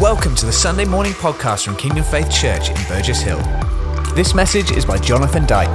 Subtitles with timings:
[0.00, 3.38] Welcome to the Sunday morning podcast from Kingdom Faith Church in Burgess Hill.
[4.14, 5.68] This message is by Jonathan Dyke.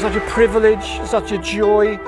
[0.00, 1.98] Such a privilege, such a joy,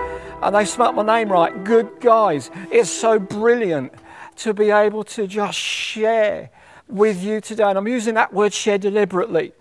[0.41, 1.63] and they spelt my name right.
[1.63, 2.51] Good guys.
[2.73, 3.93] It's so brilliant
[4.37, 6.49] to be able to just share
[6.89, 7.65] with you today.
[7.65, 9.53] And I'm using that word share deliberately.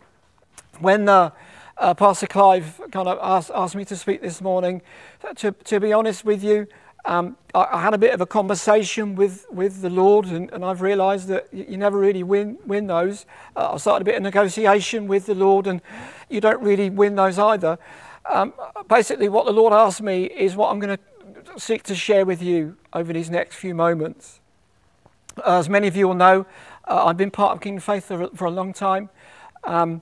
[0.80, 1.32] When uh,
[1.78, 4.82] uh, Pastor Clive kind of asked, asked, me to speak this morning,
[5.36, 6.68] to, to be honest with you,
[7.06, 10.64] um, I, I, had a bit of a conversation with, with the Lord, and, and
[10.64, 13.26] I've realised that you never really win, win those.
[13.56, 15.82] Uh, I started a bit of negotiation with the Lord, and
[16.30, 17.78] you don't really win those either.
[18.32, 18.54] Um,
[18.88, 22.42] basically, what the Lord asked me is what I'm going to seek to share with
[22.42, 24.40] you over these next few moments.
[25.46, 26.46] As many of you will know,
[26.88, 29.10] uh, I've been part of Kingdom Faith for, for a long time,
[29.66, 30.02] um,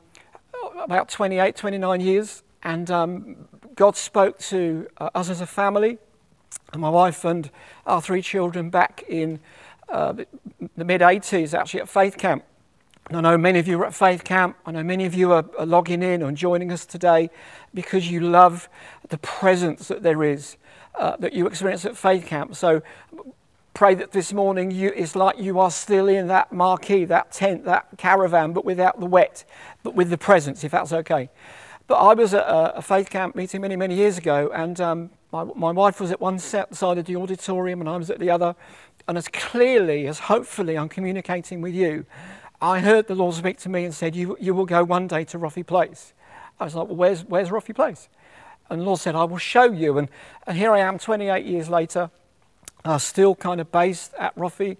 [0.77, 5.97] about 28, 29 years, and um, God spoke to uh, us as a family,
[6.73, 7.49] and my wife and
[7.85, 9.39] our three children back in
[9.89, 10.13] uh,
[10.77, 12.43] the mid 80s, actually at Faith Camp.
[13.07, 14.55] And I know many of you are at Faith Camp.
[14.65, 17.29] I know many of you are, are logging in and joining us today
[17.73, 18.69] because you love
[19.09, 20.55] the presence that there is,
[20.97, 22.55] uh, that you experience at Faith Camp.
[22.55, 22.81] So
[23.73, 27.65] pray that this morning you, it's like you are still in that marquee, that tent,
[27.65, 29.45] that caravan, but without the wet,
[29.83, 31.29] but with the presence, if that's okay.
[31.87, 35.09] But I was at a, a faith camp meeting many, many years ago, and um,
[35.31, 38.29] my, my wife was at one side of the auditorium, and I was at the
[38.29, 38.55] other.
[39.07, 42.05] And as clearly as hopefully I'm communicating with you,
[42.61, 45.23] I heard the Lord speak to me and said, You, you will go one day
[45.25, 46.13] to Roffey Place.
[46.59, 48.07] I was like, Well, where's, where's Roffey Place?
[48.69, 49.97] And the Lord said, I will show you.
[49.97, 50.09] And,
[50.45, 52.11] and here I am 28 years later
[52.85, 54.77] are still kind of based at Roffey.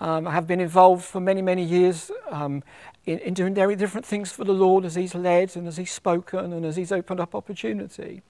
[0.00, 2.64] Um, have been involved for many, many years um,
[3.06, 5.92] in, in, doing very different things for the Lord as He's led and as He's
[5.92, 8.22] spoken and as He's opened up opportunity.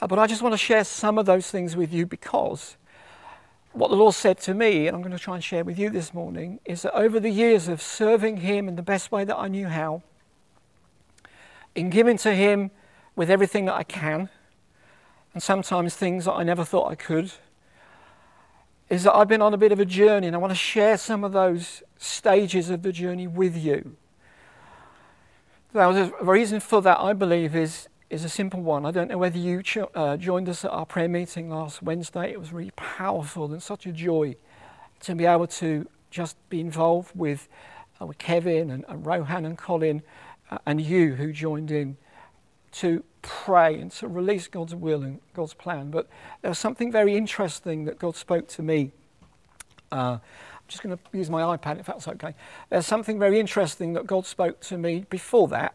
[0.00, 2.76] Uh, but I just want to share some of those things with you because
[3.72, 5.90] what the Lord said to me, and I'm going to try and share with you
[5.90, 9.36] this morning, is that over the years of serving Him in the best way that
[9.36, 10.02] I knew how,
[11.74, 12.70] in giving to Him
[13.16, 14.28] with everything that I can,
[15.34, 17.32] and sometimes things that I never thought I could
[18.90, 20.98] is that I've been on a bit of a journey and I want to share
[20.98, 23.96] some of those stages of the journey with you.
[25.72, 28.84] Now, the reason for that, I believe, is, is a simple one.
[28.84, 32.32] I don't know whether you ch- uh, joined us at our prayer meeting last Wednesday.
[32.32, 34.34] It was really powerful and such a joy
[35.00, 37.48] to be able to just be involved with,
[38.02, 40.02] uh, with Kevin and, and, Rohan and Colin
[40.50, 41.96] uh, and you who joined in
[42.72, 45.90] to pray and to release God's will and God's plan.
[45.90, 46.08] But
[46.42, 48.92] there was something very interesting that God spoke to me.
[49.92, 52.34] Uh, I'm just going to use my iPad if that's okay.
[52.68, 55.74] There's something very interesting that God spoke to me before that.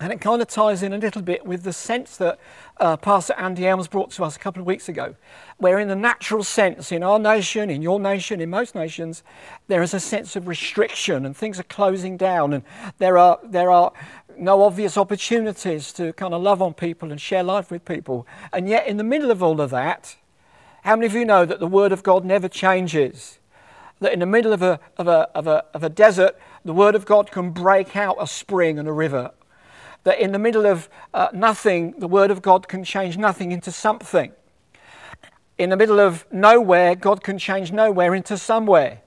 [0.00, 2.38] And it kind of ties in a little bit with the sense that
[2.78, 5.14] uh, Pastor Andy Elms brought to us a couple of weeks ago,
[5.58, 9.22] where, in the natural sense, in our nation, in your nation, in most nations,
[9.68, 12.64] there is a sense of restriction and things are closing down, and
[12.96, 13.92] there are, there are
[14.38, 18.26] no obvious opportunities to kind of love on people and share life with people.
[18.54, 20.16] And yet, in the middle of all of that,
[20.82, 23.38] how many of you know that the Word of God never changes?
[24.00, 26.94] That in the middle of a, of a, of a, of a desert, the Word
[26.94, 29.32] of God can break out a spring and a river.
[30.04, 33.70] That in the middle of uh, nothing, the Word of God can change nothing into
[33.70, 34.32] something.
[35.58, 39.02] In the middle of nowhere, God can change nowhere into somewhere.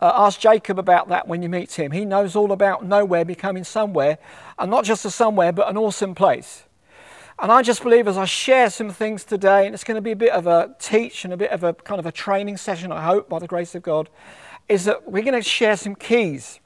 [0.00, 1.90] Uh, ask Jacob about that when you meet him.
[1.90, 4.18] He knows all about nowhere becoming somewhere,
[4.58, 6.64] and not just a somewhere, but an awesome place.
[7.40, 10.12] And I just believe as I share some things today, and it's going to be
[10.12, 12.92] a bit of a teach and a bit of a kind of a training session,
[12.92, 14.08] I hope, by the grace of God,
[14.68, 16.60] is that we're going to share some keys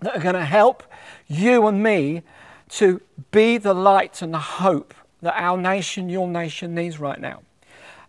[0.00, 0.82] that are going to help
[1.26, 2.22] you and me
[2.72, 3.00] to
[3.30, 7.42] be the light and the hope that our nation, your nation, needs right now.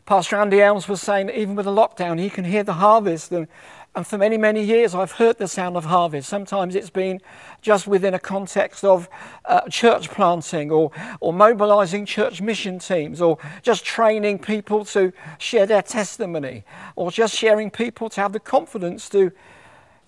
[0.06, 3.32] Pastor Andy Elms was saying that even with the lockdown, he can hear the harvest
[3.32, 3.48] and
[3.96, 6.28] and for many, many years, I've heard the sound of harvest.
[6.28, 7.22] Sometimes it's been
[7.62, 9.08] just within a context of
[9.46, 15.68] uh, church planting or, or mobilizing church mission teams or just training people to share
[15.68, 16.64] their testimony
[16.96, 19.32] or just sharing people to have the confidence to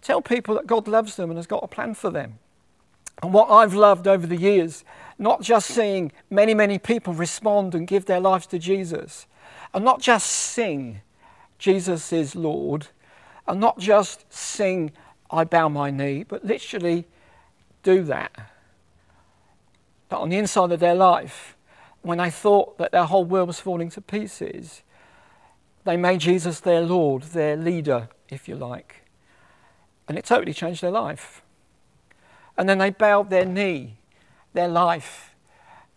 [0.01, 2.39] tell people that God loves them and has got a plan for them.
[3.21, 4.83] And what I've loved over the years,
[5.17, 9.27] not just seeing many, many people respond and give their lives to Jesus,
[9.73, 11.01] and not just sing,
[11.57, 12.87] Jesus is Lord
[13.47, 14.91] and not just sing,
[15.29, 17.05] I bow my knee, but literally
[17.83, 18.51] do that.
[20.09, 21.55] But on the inside of their life,
[22.01, 24.83] when they thought that their whole world was falling to pieces,
[25.83, 29.03] they made Jesus their Lord, their leader, if you like.
[30.07, 31.41] And it totally changed their life.
[32.57, 33.97] And then they bowed their knee,
[34.53, 35.35] their life,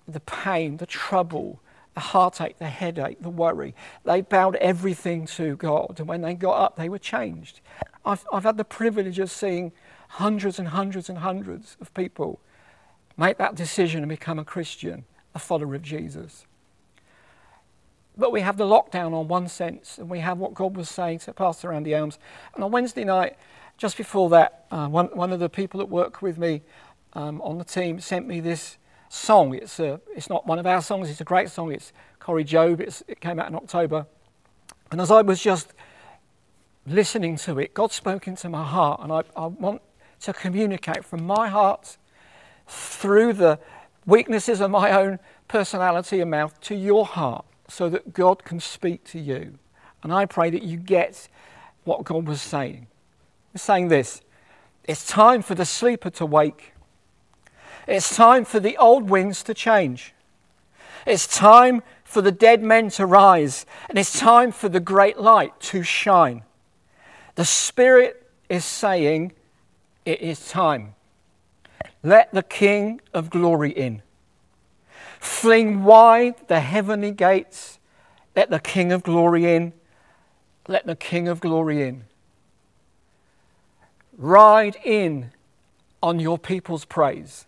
[0.07, 1.61] the pain, the trouble,
[1.95, 3.75] the heartache, the headache, the worry.
[4.05, 5.97] They bowed everything to God.
[5.99, 7.61] And when they got up, they were changed.
[8.05, 9.73] I've, I've had the privilege of seeing
[10.09, 12.41] hundreds and hundreds and hundreds of people
[13.17, 16.47] make that decision and become a Christian, a follower of Jesus.
[18.17, 21.21] But we have the lockdown on one sense, and we have what God was saying
[21.21, 22.19] to Pastor Andy Elms.
[22.55, 23.37] And on Wednesday night,
[23.79, 26.63] just before that, uh, one, one of the people that work with me
[27.15, 28.77] um, on the team sent me this
[29.09, 29.55] song.
[29.55, 31.73] It's, a, it's not one of our songs, it's a great song.
[31.73, 34.07] It's Corey Job, it's, it came out in October.
[34.91, 35.73] And as I was just
[36.87, 39.81] listening to it, God spoke into my heart, and I, I want
[40.21, 41.97] to communicate from my heart
[42.67, 43.59] through the
[44.07, 49.05] weaknesses of my own personality and mouth to your heart so that God can speak
[49.05, 49.55] to you.
[50.03, 51.29] And I pray that you get
[51.85, 52.89] what God was saying.
[53.59, 54.23] Saying this
[54.85, 56.73] it's time for the sleeper to wake.
[57.87, 60.15] It's time for the old winds to change.
[61.07, 63.67] It's time for the dead men to rise.
[63.89, 66.43] And it's time for the great light to shine.
[67.35, 69.33] The Spirit is saying,
[70.05, 70.95] It is time.
[72.03, 74.03] Let the King of glory in.
[75.21, 77.79] Fling wide the heavenly gates.
[78.35, 79.73] Let the King of glory in.
[80.67, 82.05] Let the King of glory in.
[84.19, 85.31] Ride in
[86.03, 87.47] on your people's praise.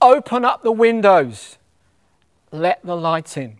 [0.00, 1.58] Open up the windows.
[2.52, 3.58] Let the light in.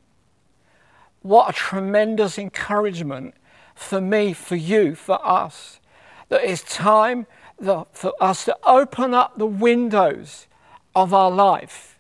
[1.23, 3.35] What a tremendous encouragement
[3.75, 5.81] for me, for you, for us.
[6.29, 7.27] That it's time
[7.61, 10.47] for us to open up the windows
[10.95, 11.99] of our life.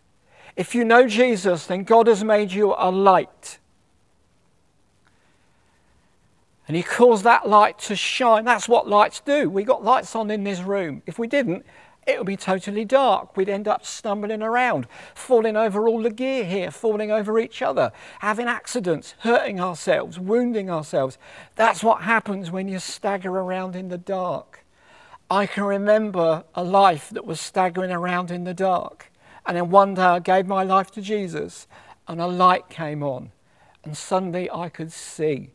[0.54, 3.57] If you know Jesus, then God has made you a light.
[6.68, 8.44] And He calls that light to shine.
[8.44, 9.50] That's what lights do.
[9.50, 11.02] We got lights on in this room.
[11.06, 11.64] If we didn't,
[12.06, 13.36] it would be totally dark.
[13.36, 17.92] We'd end up stumbling around, falling over all the gear here, falling over each other,
[18.20, 21.18] having accidents, hurting ourselves, wounding ourselves.
[21.56, 24.64] That's what happens when you stagger around in the dark.
[25.30, 29.12] I can remember a life that was staggering around in the dark.
[29.44, 31.66] And then one day I gave my life to Jesus,
[32.06, 33.32] and a light came on,
[33.84, 35.50] and suddenly I could see.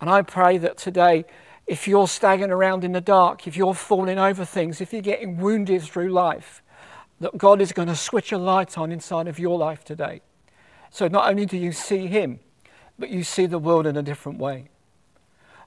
[0.00, 1.24] And I pray that today
[1.66, 5.36] if you're staggering around in the dark, if you're falling over things, if you're getting
[5.36, 6.62] wounded through life,
[7.20, 10.20] that God is going to switch a light on inside of your life today.
[10.90, 12.40] So not only do you see Him,
[12.98, 14.68] but you see the world in a different way.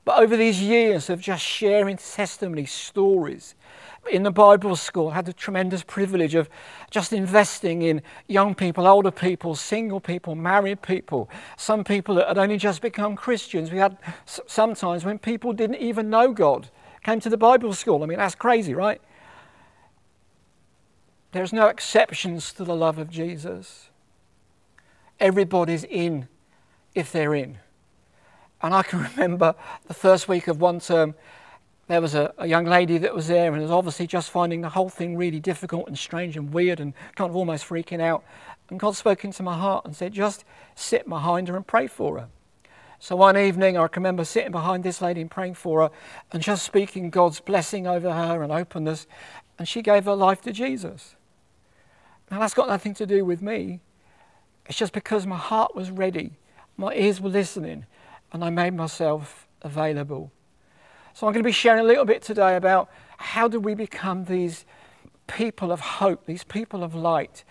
[0.05, 3.55] But over these years of just sharing testimony, stories,
[4.11, 6.50] in the Bible school, I had the tremendous privilege of
[6.91, 12.38] just investing in young people, older people, single people, married people, some people that had
[12.38, 13.71] only just become Christians.
[13.71, 16.69] We had sometimes when people didn't even know God
[17.03, 18.03] came to the Bible school.
[18.03, 19.01] I mean, that's crazy, right?
[21.31, 23.89] There's no exceptions to the love of Jesus.
[25.19, 26.27] Everybody's in
[26.94, 27.59] if they're in.
[28.63, 29.54] And I can remember
[29.88, 31.13] the first week of one term,
[31.88, 34.69] there was a, a, young lady that was there and was obviously just finding the
[34.69, 38.24] whole thing really difficult and strange and weird and kind of almost freaking out.
[38.69, 40.45] And God spoke into my heart and said, just
[40.75, 42.27] sit behind her and pray for her.
[43.00, 45.92] So one evening, I remember sitting behind this lady and praying for her
[46.31, 49.07] and just speaking God's blessing over her and openness.
[49.60, 51.18] And she gave her life to Jesus.
[52.31, 53.81] Now, that's got nothing to do with me.
[54.68, 56.38] It's just because my heart was ready,
[56.77, 57.86] my ears were listening,
[58.33, 60.31] and I made myself available.
[61.13, 64.25] So I'm going to be sharing a little bit today about how do we become
[64.25, 64.65] these
[65.27, 67.43] people of hope, these people of light.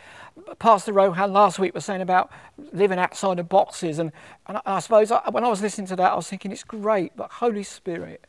[0.59, 2.31] Pastor Rohan last week was saying about
[2.73, 4.13] living outside of boxes, and,
[4.47, 7.17] and I suppose I, when I was listening to that, I was thinking it's great,
[7.17, 8.27] but Holy Spirit,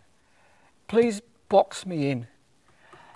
[0.88, 2.28] please box me in.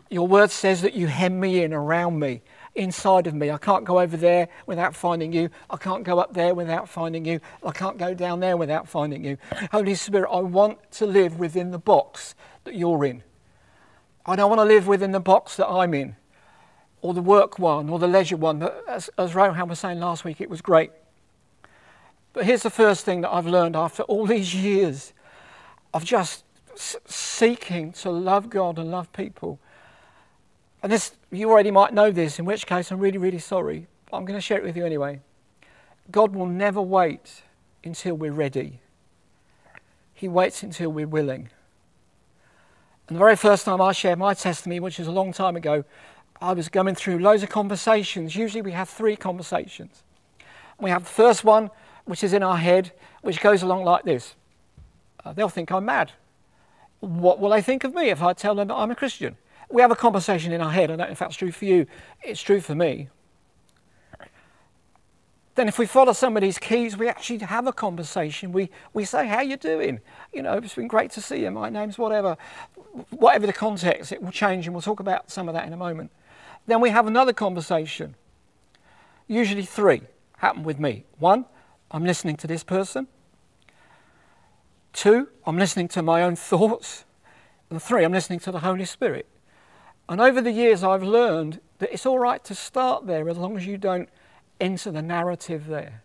[0.09, 2.41] Your word says that you hem me in around me
[2.77, 3.51] inside of me.
[3.51, 5.49] I can't go over there without finding you.
[5.69, 7.39] I can't go up there without finding you.
[7.63, 9.37] I can't go down there without finding you.
[9.71, 13.23] Holy Spirit, I want to live within the box that you're in.
[14.25, 16.15] I don't want to live within the box that I'm in,
[17.01, 18.59] or the work one, or the leisure one.
[18.59, 20.91] But as, as Rohan was saying last week, it was great.
[22.33, 25.13] But here's the first thing that I've learned after all these years
[25.93, 26.43] of just
[26.75, 29.59] seeking to love God and love people
[30.83, 33.87] and this, you already might know this, in which case I'm really, really sorry.
[34.09, 35.21] But I'm going to share it with you anyway.
[36.11, 37.41] God will never wait
[37.83, 38.79] until we're ready,
[40.13, 41.49] He waits until we're willing.
[43.07, 45.85] And the very first time I shared my testimony, which was a long time ago,
[46.41, 48.35] I was going through loads of conversations.
[48.35, 50.03] Usually we have three conversations.
[50.79, 51.71] We have the first one,
[52.05, 52.91] which is in our head,
[53.21, 54.35] which goes along like this
[55.25, 56.11] uh, They'll think I'm mad.
[56.99, 59.37] What will they think of me if I tell them that I'm a Christian?
[59.69, 60.91] We have a conversation in our head.
[60.91, 61.85] I don't know if that's true for you.
[62.23, 63.09] It's true for me.
[65.55, 68.51] Then if we follow some of these keys, we actually have a conversation.
[68.51, 70.01] We, we say, how you doing?
[70.31, 71.51] You know, it's been great to see you.
[71.51, 72.37] My name's whatever.
[73.09, 75.77] Whatever the context, it will change and we'll talk about some of that in a
[75.77, 76.11] moment.
[76.67, 78.15] Then we have another conversation.
[79.27, 80.03] Usually three
[80.37, 81.05] happen with me.
[81.17, 81.45] One,
[81.89, 83.07] I'm listening to this person.
[84.93, 87.03] Two, I'm listening to my own thoughts.
[87.71, 89.25] And three, I'm listening to the Holy Spirit.
[90.09, 93.57] And over the years, I've learned that it's all right to start there as long
[93.57, 94.09] as you don't
[94.59, 96.01] enter the narrative there.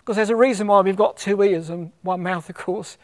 [0.00, 2.98] Because there's a reason why we've got two ears and one mouth, of course,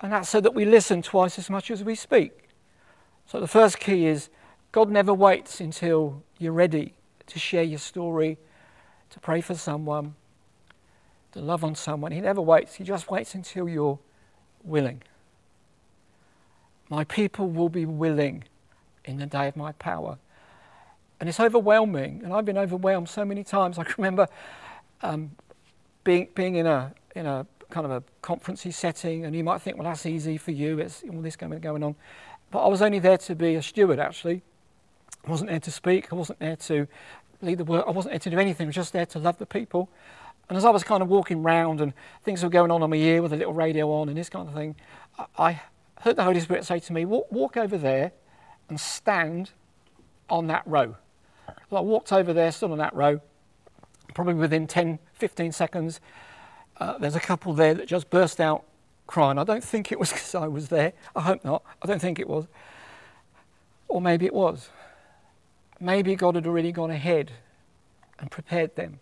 [0.00, 2.48] and that's so that we listen twice as much as we speak.
[3.26, 4.28] So the first key is
[4.72, 6.94] God never waits until you're ready
[7.26, 8.38] to share your story,
[9.10, 10.14] to pray for someone,
[11.32, 12.12] to love on someone.
[12.12, 13.98] He never waits, He just waits until you're
[14.64, 15.02] willing.
[16.90, 18.44] My people will be willing
[19.04, 20.18] in the day of my power.
[21.20, 22.22] And it's overwhelming.
[22.24, 23.78] And I've been overwhelmed so many times.
[23.80, 24.28] I can remember
[25.02, 25.32] um,
[26.04, 29.76] being, being in, a, in a kind of a conferencey setting, and you might think,
[29.76, 30.78] well, that's easy for you.
[30.78, 31.94] It's all this going, going on.
[32.50, 34.42] But I was only there to be a steward, actually.
[35.26, 36.12] I wasn't there to speak.
[36.12, 36.86] I wasn't there to
[37.40, 37.84] lead the work.
[37.86, 38.66] I wasn't there to do anything.
[38.66, 39.88] I was just there to love the people.
[40.48, 41.92] And as I was kind of walking round and
[42.24, 44.48] things were going on on my ear with a little radio on and this kind
[44.48, 44.74] of thing,
[45.38, 45.60] I
[46.00, 48.12] heard the Holy Spirit say to me, walk, walk over there
[48.72, 49.50] and stand
[50.30, 50.96] on that row.
[51.70, 53.20] I walked over there, stood on that row.
[54.14, 56.00] Probably within 10, 15 seconds,
[56.78, 58.64] uh, there's a couple there that just burst out
[59.06, 59.36] crying.
[59.36, 60.94] I don't think it was because I was there.
[61.14, 61.62] I hope not.
[61.82, 62.46] I don't think it was.
[63.88, 64.70] Or maybe it was.
[65.78, 67.30] Maybe God had already gone ahead
[68.18, 69.00] and prepared them.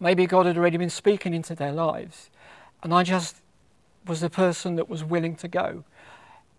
[0.00, 2.28] Maybe God had already been speaking into their lives.
[2.82, 3.36] And I just
[4.04, 5.84] was the person that was willing to go.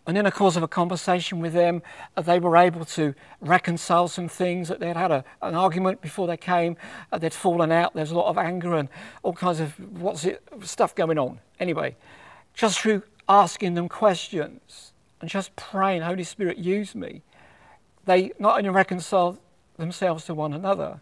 [0.10, 1.84] And in the course of a conversation with them,
[2.18, 6.26] uh, they were able to reconcile some things that they'd had a, an argument before
[6.26, 6.78] they came,
[7.12, 8.90] uh, they'd fallen out, there's a lot of anger and
[9.22, 11.38] all kinds of what's it, stuff going on.
[11.60, 11.96] Anyway,
[12.56, 17.22] just through asking them questions and just praying, Holy Spirit, use me,
[18.06, 19.38] they not only reconciled
[19.78, 21.02] themselves to one another,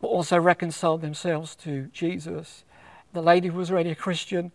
[0.00, 2.64] but also reconciled themselves to Jesus.
[3.12, 4.52] The lady was already a Christian,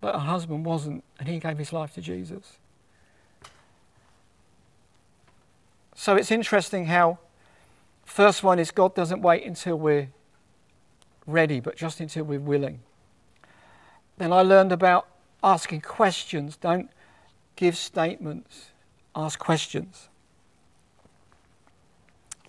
[0.00, 2.58] but her husband wasn't, and he gave his life to Jesus.
[5.98, 7.18] So it's interesting how
[8.04, 10.10] first one is God doesn't wait until we're
[11.26, 12.78] ready, but just until we're willing.
[14.16, 15.08] Then I learned about
[15.42, 16.56] asking questions.
[16.56, 16.88] Don't
[17.56, 18.66] give statements,
[19.16, 20.08] ask questions.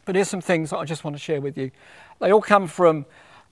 [0.06, 1.72] But here's some things that I just want to share with you.
[2.20, 3.08] They all come from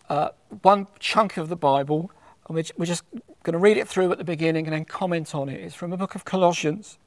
[0.10, 0.30] uh,
[0.62, 2.12] one chunk of the Bible,
[2.48, 3.02] and we're just
[3.42, 5.60] going to read it through at the beginning and then comment on it.
[5.60, 7.00] It's from the book of Colossians,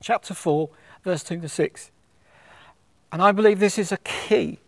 [0.00, 0.70] chapter 4,
[1.04, 1.90] verse 2 to 6.
[3.14, 4.58] And I believe this is a key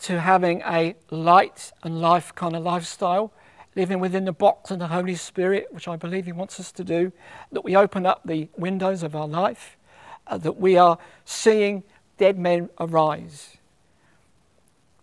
[0.00, 3.32] to having a light and life kind of lifestyle,
[3.74, 6.84] living within the box of the Holy Spirit, which I believe He wants us to
[6.84, 7.12] do,
[7.50, 9.78] that we open up the windows of our life,
[10.26, 11.82] uh, that we are seeing
[12.18, 13.56] dead men arise.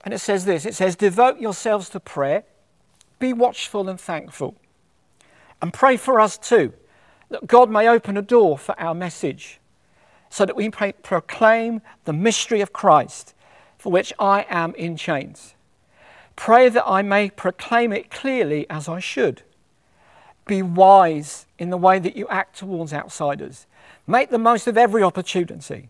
[0.04, 2.44] And it says this it says, Devote yourselves to prayer,
[3.18, 4.58] be watchful and thankful,
[5.60, 6.72] and pray for us too,
[7.30, 9.60] that God may open a door for our message
[10.36, 13.34] so that we may proclaim the mystery of Christ,
[13.77, 15.56] for which I am in chains.
[16.36, 19.44] Pray that I may proclaim it clearly as I should.
[20.46, 23.65] Be wise in the way that you act towards outsiders.
[24.08, 25.88] Make the most of every opportunity.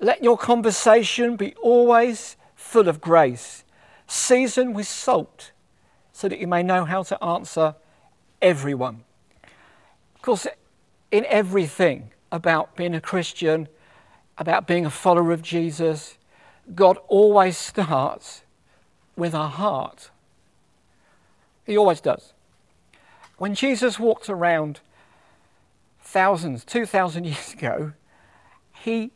[0.00, 3.62] Let your conversation be always full of grace,
[4.08, 5.52] seasoned with salt,
[6.12, 7.76] so that you may know how to answer
[8.42, 9.04] everyone.
[10.16, 10.48] Of course,
[11.12, 13.68] in everything, about being a Christian,
[14.36, 16.18] about being a follower of Jesus,
[16.74, 18.42] God always starts
[19.14, 20.10] with our heart.
[21.64, 22.32] He always does.
[23.38, 24.80] When Jesus walked around
[26.00, 27.92] thousands, 2,000 years ago,
[28.72, 29.12] he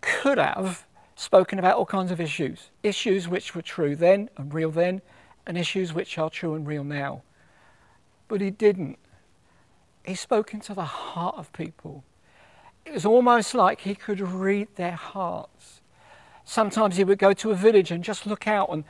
[0.00, 2.70] could have spoken about all kinds of issues.
[2.82, 5.02] Issues which were true then and real then,
[5.46, 7.22] and issues which are true and real now.
[8.28, 8.98] But he didn't.
[10.06, 12.02] He spoke into the heart of people
[12.84, 15.80] it was almost like he could read their hearts.
[16.44, 18.84] Sometimes he would go to a village and just look out, and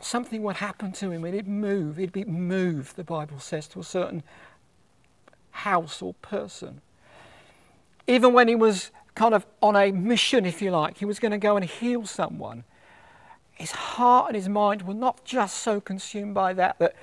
[0.00, 1.96] something would happen to him, and he'd move.
[1.96, 4.22] He'd be moved, the Bible says, to a certain
[5.50, 6.80] house or person.
[8.06, 11.32] Even when he was kind of on a mission, if you like, he was going
[11.32, 12.64] to go and heal someone.
[13.52, 16.94] His heart and his mind were not just so consumed by that that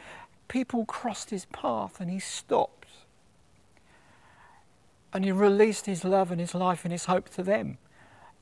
[0.48, 2.85] people crossed his path and he stopped
[5.15, 7.77] and he released his love and his life and his hope to them.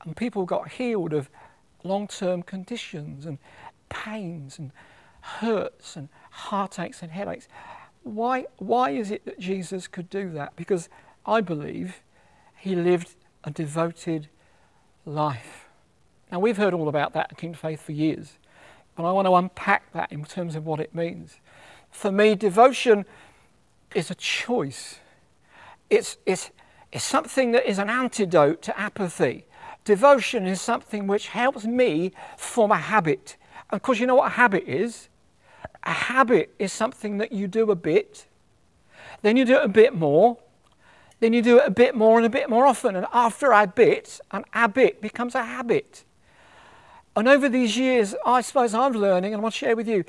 [0.02, 1.30] And people got healed of
[1.84, 3.38] long term conditions and
[3.88, 4.72] pains and
[5.20, 7.46] hurts and heartaches and headaches.
[8.02, 10.56] Why, why is it that Jesus could do that?
[10.56, 10.88] Because
[11.24, 12.02] I believe
[12.56, 13.14] he lived
[13.44, 14.26] a devoted
[15.06, 15.68] life.
[16.32, 18.32] Now, we've heard all about that at Kingdom Faith for years,
[18.96, 21.38] but I want to unpack that in terms of what it means.
[21.92, 23.04] For me, devotion
[23.94, 24.98] is a choice,
[25.88, 26.50] it's, it's,
[26.94, 29.44] it's something that is an antidote to apathy.
[29.84, 33.36] Devotion is something which helps me form a habit.
[33.70, 35.08] Of course, you know what a habit is?
[35.82, 38.26] A habit is something that you do a bit,
[39.22, 40.38] then you do it a bit more,
[41.18, 42.94] then you do it a bit more and a bit more often.
[42.94, 46.04] And after a bit, an habit becomes a habit.
[47.16, 50.04] And over these years, I suppose I'm learning, and I want to share with you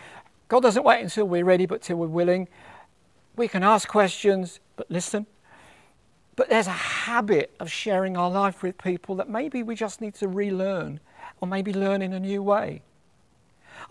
[0.49, 2.47] God doesn't wait until we're ready, but till we're willing.
[3.35, 5.25] We can ask questions, but listen.
[6.35, 10.15] But there's a habit of sharing our life with people that maybe we just need
[10.15, 10.99] to relearn
[11.39, 12.81] or maybe learn in a new way.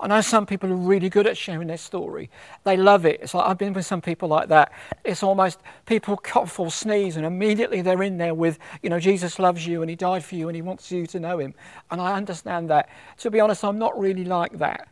[0.01, 2.31] I know some people are really good at sharing their story.
[2.65, 3.21] They love it.
[3.23, 4.73] It's like I've been with some people like that.
[5.05, 9.39] It's almost people cough or sneeze and immediately they're in there with, you know, Jesus
[9.39, 11.55] loves you and he died for you and he wants you to know him.
[11.91, 12.89] And I understand that.
[13.19, 14.89] To be honest, I'm not really like that.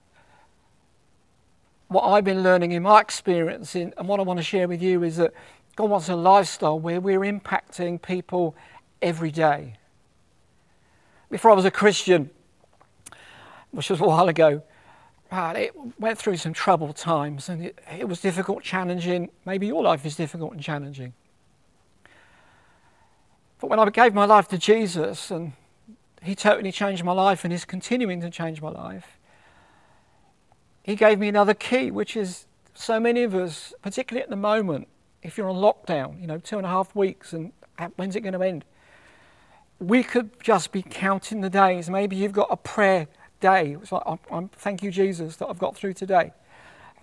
[1.89, 4.83] What I've been learning in my experience in, and what I want to share with
[4.83, 5.35] you is that
[5.77, 8.55] God wants a lifestyle where we're impacting people
[9.01, 9.75] every day.
[11.31, 12.31] Before I was a Christian,
[13.71, 14.63] which was a while ago,
[15.33, 19.31] it went through some troubled times and it, it was difficult, challenging.
[19.47, 21.15] Maybe your life is difficult and challenging.
[23.59, 25.53] But when I gave my life to Jesus and
[26.23, 29.17] He totally changed my life and is continuing to change my life,
[30.83, 34.89] He gave me another key, which is so many of us, particularly at the moment,
[35.23, 37.53] if you're on lockdown, you know, two and a half weeks, and
[37.97, 38.65] when's it going to end?
[39.79, 41.89] We could just be counting the days.
[41.89, 43.07] Maybe you've got a prayer
[43.41, 43.77] day.
[43.81, 46.33] It's like, I'm, I'm, thank you, Jesus, that I've got through today.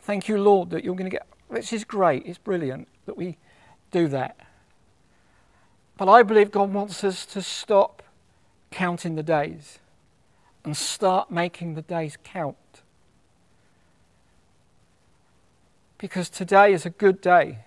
[0.02, 1.28] Thank you, Lord, that you're going to get.
[1.50, 2.26] This is great.
[2.26, 3.38] It's brilliant that we
[3.92, 4.38] do that.
[5.98, 8.04] But I believe God wants us to stop
[8.72, 9.80] counting the days
[10.64, 12.56] and start making the days count.
[15.98, 17.60] Because today is a good day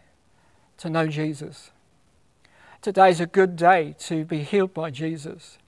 [0.82, 1.70] to know Jesus.
[2.80, 5.58] Today is a good day to be healed by Jesus.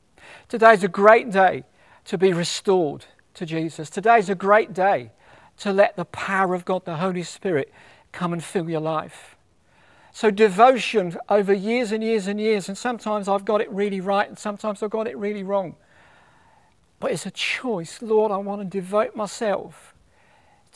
[0.48, 1.62] Today is a great day
[2.06, 3.88] to be restored to Jesus.
[3.88, 5.12] Today is a great day
[5.58, 7.72] to let the power of God, the Holy Spirit,
[8.10, 9.36] come and fill your life.
[10.12, 14.28] So, devotion over years and years and years, and sometimes I've got it really right
[14.28, 15.76] and sometimes I've got it really wrong.
[16.98, 18.02] But it's a choice.
[18.02, 19.94] Lord, I want to devote myself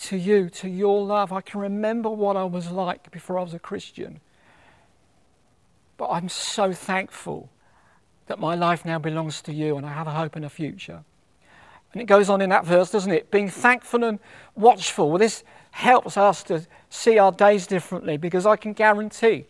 [0.03, 1.33] to you, to your love.
[1.33, 4.21] I can remember what I was like before I was a Christian.
[5.99, 7.51] But I'm so thankful
[8.29, 11.05] that my life now belongs to you and I have a hope and a future.
[11.93, 13.31] And it goes on in that verse, doesn't it?
[13.31, 14.19] Being thankful and
[14.55, 15.11] watchful.
[15.11, 19.47] Well, this helps us to see our days differently because I can guarantee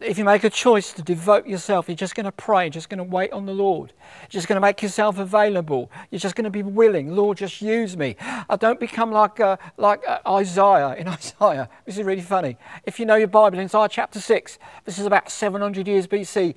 [0.00, 2.98] if you make a choice to devote yourself, you're just going to pray, just going
[2.98, 5.90] to wait on the Lord, you're just going to make yourself available.
[6.10, 7.16] You're just going to be willing.
[7.16, 8.14] Lord, just use me.
[8.20, 11.68] I don't become like uh, like uh, Isaiah in Isaiah.
[11.84, 12.56] This is really funny.
[12.84, 16.54] If you know your Bible, in Isaiah chapter six, this is about 700 years BC.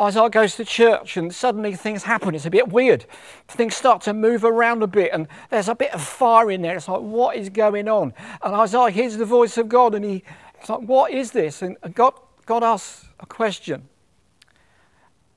[0.00, 2.34] Isaiah goes to church and suddenly things happen.
[2.34, 3.04] It's a bit weird.
[3.48, 6.76] Things start to move around a bit and there's a bit of fire in there.
[6.76, 8.14] It's like, what is going on?
[8.42, 10.22] And Isaiah hears the voice of God and he,
[10.60, 11.62] it's like, what is this?
[11.62, 12.14] And God,
[12.48, 13.90] God asks a question.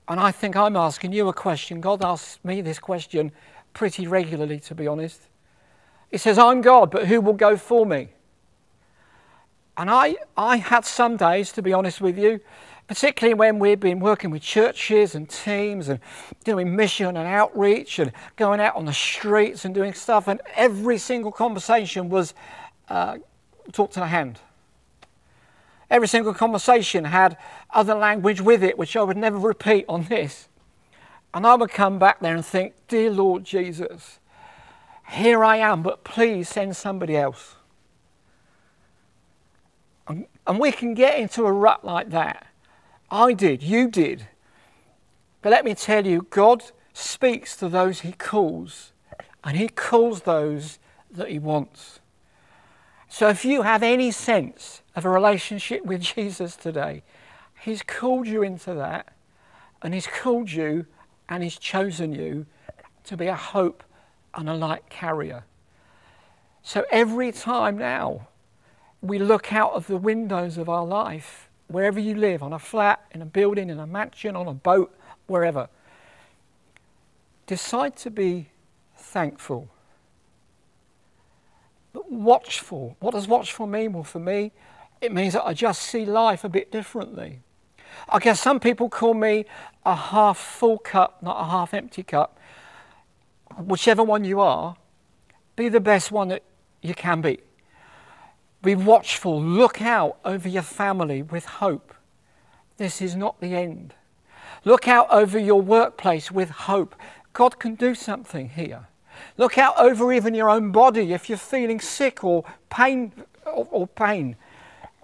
[0.07, 1.81] And I think I'm asking you a question.
[1.81, 3.33] God asks me this question
[3.73, 5.19] pretty regularly, to be honest.
[6.09, 8.13] He says, I'm God, but who will go for me?
[9.75, 12.39] And I, I had some days, to be honest with you,
[12.87, 15.99] particularly when we've been working with churches and teams and
[16.45, 20.29] doing mission and outreach and going out on the streets and doing stuff.
[20.29, 22.33] And every single conversation was
[22.87, 23.17] uh,
[23.73, 24.39] talk to the hand.
[25.91, 27.37] Every single conversation had
[27.69, 30.47] other language with it, which I would never repeat on this.
[31.33, 34.19] And I would come back there and think, Dear Lord Jesus,
[35.11, 37.55] here I am, but please send somebody else.
[40.07, 42.47] And, and we can get into a rut like that
[43.11, 44.27] I did, you did.
[45.41, 48.93] But let me tell you, God speaks to those he calls,
[49.43, 50.79] and he calls those
[51.11, 52.00] that he wants.
[53.13, 57.03] So if you have any sense of a relationship with Jesus today,
[57.59, 59.13] he's called you into that,
[59.81, 60.85] and he's called you
[61.27, 62.45] and he's chosen you
[63.03, 63.83] to be a hope
[64.33, 65.43] and a light carrier.
[66.63, 68.29] So every time now
[69.01, 73.05] we look out of the windows of our life, wherever you live, on a flat,
[73.11, 74.97] in a building, in a mansion, on a boat,
[75.27, 75.67] wherever.
[77.45, 78.51] Decide to be
[78.95, 79.67] thankful.
[81.93, 82.95] Watchful.
[82.99, 83.93] What does watchful mean?
[83.93, 84.51] Well, for me,
[85.01, 87.41] it means that I just see life a bit differently.
[88.07, 89.45] I guess some people call me
[89.85, 92.39] a half full cup, not a half empty cup.
[93.57, 94.77] Whichever one you are,
[95.55, 96.43] be the best one that
[96.81, 97.39] you can be.
[98.61, 99.41] Be watchful.
[99.41, 101.93] Look out over your family with hope.
[102.77, 103.93] This is not the end.
[104.63, 106.95] Look out over your workplace with hope.
[107.33, 108.87] God can do something here.
[109.37, 113.13] Look out over even your own body if you're feeling sick or pain
[113.45, 114.35] or, or pain.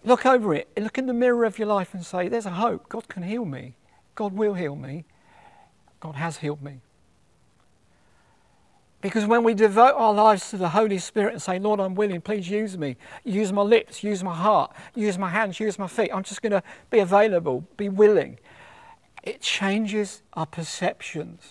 [0.03, 0.69] Look over it.
[0.77, 2.89] Look in the mirror of your life and say, There's a hope.
[2.89, 3.75] God can heal me.
[4.15, 5.06] God will heal me.
[5.99, 6.82] God has healed me.
[9.01, 12.19] Because when we devote our lives to the Holy Spirit and say, Lord, I'm willing,
[12.19, 16.10] please use me, use my lips, use my heart, use my hands, use my feet,
[16.12, 18.39] I'm just going to be available, be willing,
[19.21, 21.41] it changes our perceptions.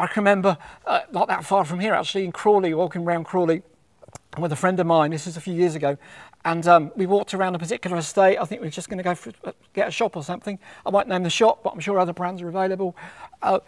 [0.00, 3.62] I can remember, uh, not that far from here, actually, in Crawley, walking around Crawley
[4.38, 5.98] with a friend of mine, this is a few years ago,
[6.42, 8.38] and um, we walked around a particular estate.
[8.38, 10.58] I think we are just going to go for, uh, get a shop or something.
[10.86, 12.96] I won't name the shop, but I'm sure other brands are available.
[13.42, 13.60] Uh,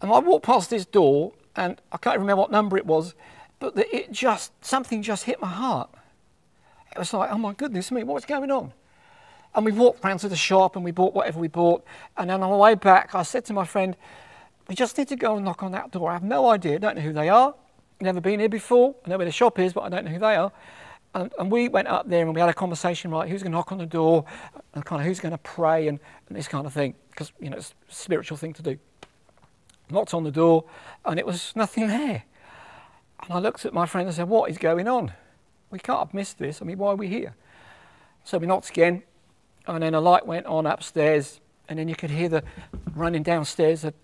[0.00, 3.14] and I walked past this door, and I can't even remember what number it was,
[3.58, 5.90] but the, it just something just hit my heart.
[6.92, 8.72] It was like, oh my goodness me, what's going on?
[9.56, 11.84] And we walked round to the shop and we bought whatever we bought.
[12.16, 13.96] And then on the way back, I said to my friend,
[14.70, 16.10] we just need to go and knock on that door.
[16.10, 17.56] I have no idea, don't know who they are,
[18.00, 18.94] never been here before.
[19.04, 20.52] I know where the shop is, but I don't know who they are.
[21.12, 23.28] And, and, we went up there and we had a conversation, right?
[23.28, 24.24] Who's going to knock on the door
[24.72, 27.50] and kind of who's going to pray and, and this kind of thing, because, you
[27.50, 28.78] know, it's a spiritual thing to do.
[29.90, 30.66] Knocked on the door
[31.04, 32.22] and it was nothing there.
[33.24, 35.12] And I looked at my friend and said, What is going on?
[35.72, 36.62] We can't have missed this.
[36.62, 37.34] I mean, why are we here?
[38.22, 39.02] So we knocked again
[39.66, 42.44] and then a light went on upstairs and then you could hear the
[42.94, 43.94] running downstairs, the,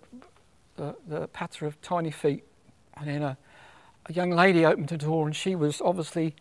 [0.77, 2.43] the, the patter of tiny feet.
[2.95, 3.37] And then a,
[4.07, 6.35] a young lady opened the door and she was obviously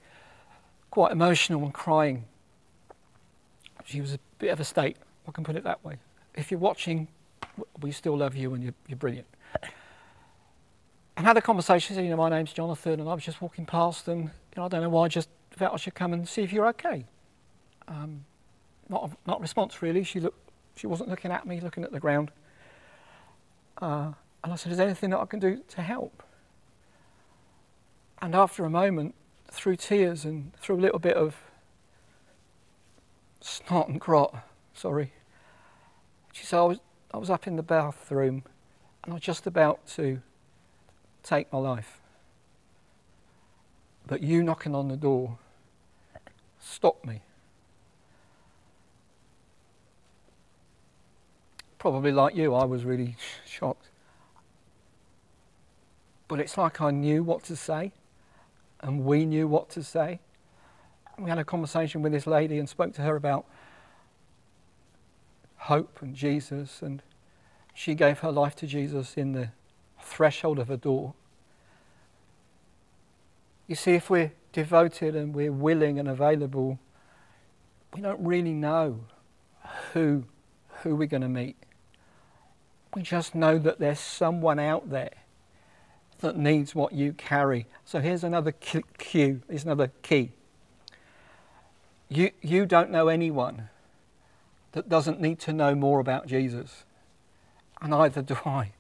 [0.90, 2.24] quite emotional and crying.
[3.84, 4.96] She was a bit of a state,
[5.28, 5.96] I can put it that way.
[6.34, 7.08] If you're watching,
[7.80, 9.26] we still love you and you're, you're brilliant.
[11.16, 13.64] And had a conversation, said, you know, my name's Jonathan, and I was just walking
[13.64, 16.28] past, and you know, I don't know why, I just felt I should come and
[16.28, 17.06] see if you're okay.
[17.88, 18.24] Um,
[18.88, 20.04] not a, not response really.
[20.04, 20.38] She looked,
[20.76, 22.30] she wasn't looking at me, looking at the ground.
[23.80, 26.22] Uh, and I said, "Is there anything that I can do to help?"
[28.20, 29.14] And after a moment,
[29.50, 31.36] through tears and through a little bit of
[33.40, 34.34] snot and grot,
[34.74, 35.12] sorry.
[36.32, 36.78] She said, I was,
[37.12, 38.42] I was up in the bathroom
[39.04, 40.20] and I was just about to
[41.22, 42.00] take my life.
[44.06, 45.38] But you knocking on the door
[46.60, 47.22] stopped me.
[51.78, 53.85] Probably like you, I was really shocked.
[56.28, 57.92] But it's like I knew what to say
[58.80, 60.20] and we knew what to say.
[61.18, 63.46] We had a conversation with this lady and spoke to her about
[65.56, 67.02] hope and Jesus, and
[67.74, 69.50] she gave her life to Jesus in the
[70.00, 71.14] threshold of a door.
[73.66, 76.78] You see, if we're devoted and we're willing and available,
[77.94, 79.00] we don't really know
[79.92, 80.24] who,
[80.82, 81.56] who we're going to meet.
[82.94, 85.12] We just know that there's someone out there
[86.20, 87.66] that needs what you carry.
[87.84, 90.32] So here's another cue, here's another key.
[92.08, 93.68] You, you don't know anyone
[94.72, 96.84] that doesn't need to know more about Jesus,
[97.80, 98.72] and neither do I.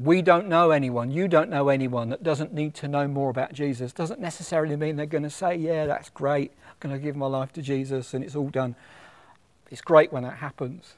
[0.00, 3.52] We don't know anyone, you don't know anyone that doesn't need to know more about
[3.52, 3.92] Jesus.
[3.92, 7.26] Doesn't necessarily mean they're going to say, Yeah, that's great, I'm going to give my
[7.26, 8.76] life to Jesus and it's all done.
[9.70, 10.94] It's great when that happens.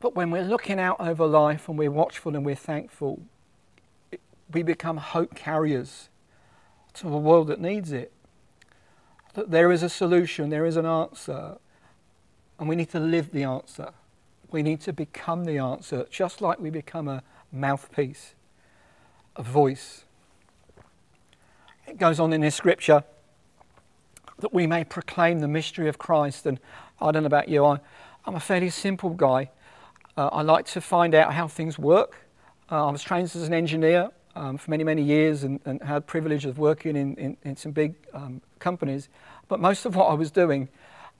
[0.00, 3.22] But when we're looking out over life and we're watchful and we're thankful,
[4.50, 6.08] we become hope carriers
[6.94, 8.12] to a world that needs it.
[9.34, 11.58] That there is a solution, there is an answer,
[12.58, 13.90] and we need to live the answer.
[14.50, 18.34] We need to become the answer, just like we become a mouthpiece,
[19.36, 20.04] a voice.
[21.86, 23.04] It goes on in this scripture
[24.38, 26.46] that we may proclaim the mystery of Christ.
[26.46, 26.58] And
[27.00, 27.80] I don't know about you, I,
[28.24, 29.50] I'm a fairly simple guy.
[30.20, 32.14] Uh, I like to find out how things work.
[32.70, 36.06] Uh, I was trained as an engineer um, for many, many years and, and, had
[36.06, 39.08] privilege of working in, in, in some big um, companies.
[39.48, 40.68] But most of what I was doing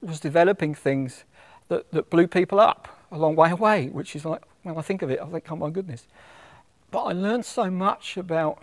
[0.02, 1.24] was developing things
[1.68, 5.00] that, that blew people up a long way away, which is like, when I think
[5.00, 6.06] of it, I think, oh my goodness.
[6.90, 8.62] But I learned so much about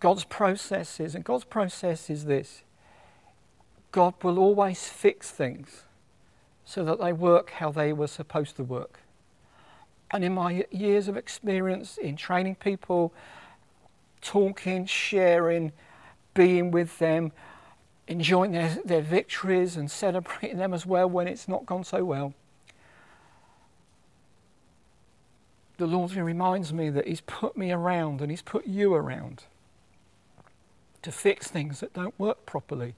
[0.00, 2.62] God's processes, and God's process is this
[3.90, 5.84] God will always fix things
[6.68, 9.00] so that they work how they were supposed to work.
[10.10, 13.14] And in my years of experience in training people,
[14.20, 15.72] talking, sharing,
[16.34, 17.32] being with them,
[18.06, 22.34] enjoying their, their victories and celebrating them as well when it's not gone so well.
[25.78, 29.44] The Lord reminds me that He's put me around and He's put you around
[31.00, 32.94] to fix things that don't work properly.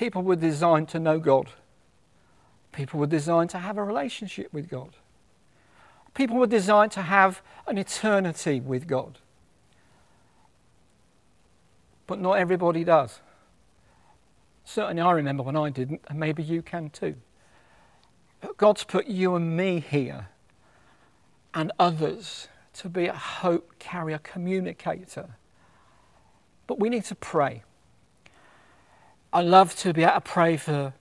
[0.00, 1.50] People were designed to know God.
[2.72, 4.96] People were designed to have a relationship with God.
[6.14, 9.18] People were designed to have an eternity with God.
[12.06, 13.20] But not everybody does.
[14.64, 17.16] Certainly, I remember when I didn't, and maybe you can too.
[18.40, 20.28] But God's put you and me here
[21.52, 25.36] and others to be a hope carrier, communicator.
[26.66, 27.64] But we need to pray.
[29.32, 30.92] I love to be able to pray for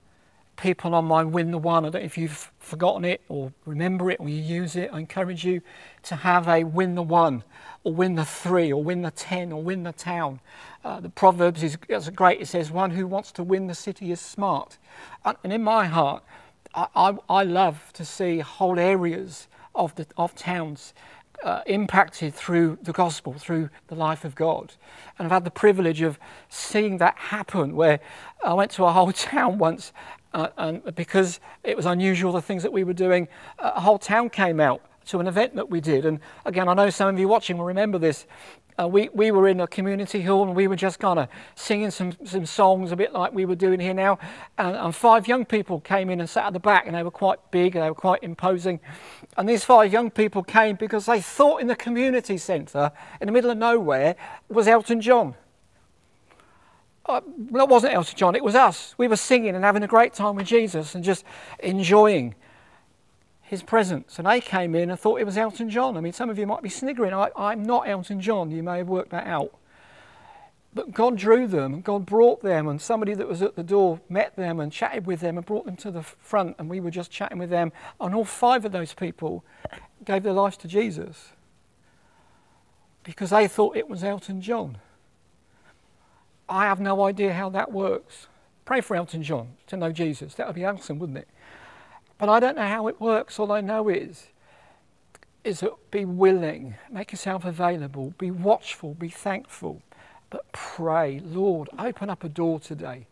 [0.55, 1.83] people on my Win the One.
[1.83, 4.91] I don't know if you've forgotten it or remember it or you use it.
[4.93, 5.61] I encourage you
[6.03, 7.43] to have a Win the One
[7.83, 10.41] or Win the Three or Win the Ten or Win the Town.
[10.83, 11.75] Uh, the Proverbs is,
[12.13, 12.39] great.
[12.39, 14.77] It says, One who wants to win the city is smart.
[15.25, 16.23] And in my heart,
[16.75, 20.93] I, I, I love to see whole areas of, the, of towns
[21.43, 24.73] uh, impacted through the gospel, through the life of God.
[25.17, 27.99] And I've had the privilege of seeing that happen where
[28.43, 29.93] I went to a whole town once
[30.33, 34.29] uh, and because it was unusual the things that we were doing, a whole town
[34.29, 36.05] came out to an event that we did.
[36.05, 38.27] And again, I know some of you watching will remember this.
[38.79, 41.91] Uh, we, we were in a community hall and we were just kind of singing
[41.91, 44.17] some, some songs, a bit like we were doing here now.
[44.57, 47.11] And, and five young people came in and sat at the back, and they were
[47.11, 48.79] quite big, and they were quite imposing.
[49.35, 53.33] And these five young people came because they thought in the community centre, in the
[53.33, 54.15] middle of nowhere,
[54.47, 55.35] was Elton John.
[57.05, 58.95] Uh, well, it wasn't Elton John, it was us.
[58.97, 61.25] We were singing and having a great time with Jesus and just
[61.59, 62.35] enjoying
[63.49, 64.19] his presence.
[64.19, 65.97] And they came in and thought it was Elton John.
[65.97, 67.15] I mean, some of you might be sniggering.
[67.15, 68.51] I, I'm not Elton John.
[68.51, 69.57] You may have worked that out.
[70.71, 74.01] But God drew them, and God brought them, and somebody that was at the door
[74.07, 76.91] met them and chatted with them and brought them to the front, and we were
[76.91, 77.71] just chatting with them.
[77.99, 79.43] And all five of those people
[80.05, 81.29] gave their lives to Jesus
[83.03, 84.77] because they thought it was Elton John.
[86.47, 88.27] I have no idea how that works.
[88.63, 90.35] Pray for Elton John to know Jesus.
[90.35, 91.27] That would be awesome, wouldn't it?
[92.19, 93.39] But I don't know how it works.
[93.39, 94.27] All I know is,
[95.43, 99.81] is that be willing, make yourself available, be watchful, be thankful,
[100.29, 103.07] but pray, Lord, open up a door today.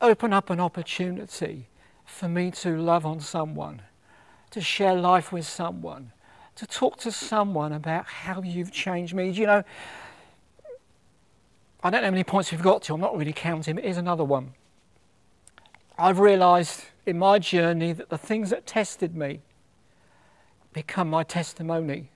[0.00, 1.68] Open up an opportunity
[2.04, 3.82] for me to love on someone,
[4.50, 6.12] to share life with someone,
[6.56, 9.30] to talk to someone about how you've changed me.
[9.30, 9.64] You know,
[11.82, 13.96] I don't know how many points we've got to, I'm not really counting, but here's
[13.96, 14.52] another one.
[15.98, 19.40] I've realised in my journey that the things that tested me
[20.72, 22.10] become my testimony.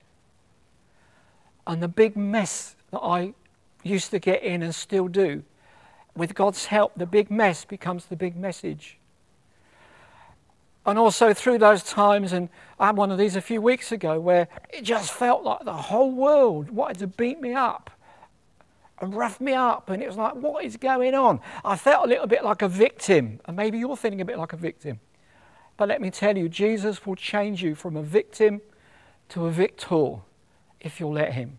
[1.66, 3.34] And the big mess that I
[3.82, 5.42] used to get in and still do,
[6.16, 8.98] with God's help, the big mess becomes the big message.
[10.86, 14.20] And also through those times, and I had one of these a few weeks ago
[14.20, 17.90] where it just felt like the whole world wanted to beat me up
[19.00, 19.90] and roughed me up.
[19.90, 21.40] And it was like, what is going on?
[21.64, 23.40] I felt a little bit like a victim.
[23.44, 25.00] And maybe you're feeling a bit like a victim.
[25.76, 28.62] But let me tell you, Jesus will change you from a victim
[29.28, 30.16] to a victor
[30.80, 31.58] if you'll let Him.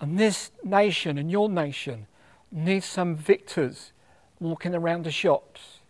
[0.00, 2.06] And this nation and your nation
[2.52, 3.92] needs some victors
[4.38, 5.80] walking around the shops.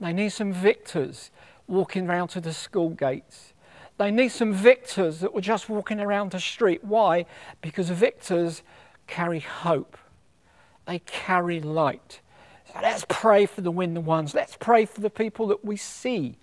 [0.00, 1.30] They need some victors
[1.66, 3.52] walking around to the school gates.
[3.98, 6.82] They need some victors that were just walking around the street.
[6.82, 7.26] Why?
[7.60, 8.62] Because victors
[9.10, 9.98] carry hope,
[10.86, 12.20] they carry light.
[12.72, 14.34] So let's pray for the win the ones.
[14.34, 16.38] Let's pray for the people that we see.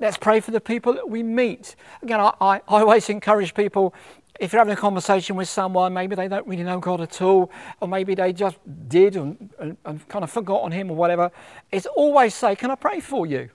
[0.00, 1.76] Let's pray for the people that we meet.
[2.02, 3.94] Again, I, I, I always encourage people
[4.40, 7.52] if you're having a conversation with someone, maybe they don't really know God at all,
[7.80, 8.56] or maybe they just
[8.88, 11.30] did and, and, and kind of forgotten Him or whatever,
[11.70, 13.50] it's always say, Can I pray for you?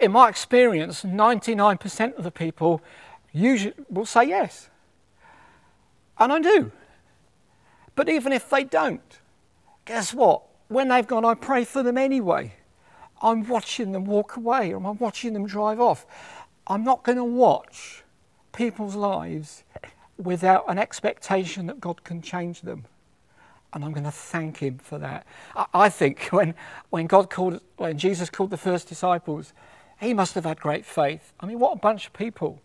[0.00, 2.82] In my experience, 99% of the people
[3.32, 4.69] usually will say yes.
[6.20, 6.70] And I do.
[7.96, 9.18] But even if they don't,
[9.86, 10.42] guess what?
[10.68, 12.52] When they've gone, I pray for them anyway.
[13.22, 16.06] I'm watching them walk away or I'm watching them drive off.
[16.66, 18.04] I'm not going to watch
[18.52, 19.64] people's lives
[20.16, 22.84] without an expectation that God can change them.
[23.72, 25.26] And I'm going to thank Him for that.
[25.72, 26.54] I think when,
[26.90, 29.52] when God called, when Jesus called the first disciples,
[30.00, 31.32] He must have had great faith.
[31.40, 32.60] I mean, what a bunch of people.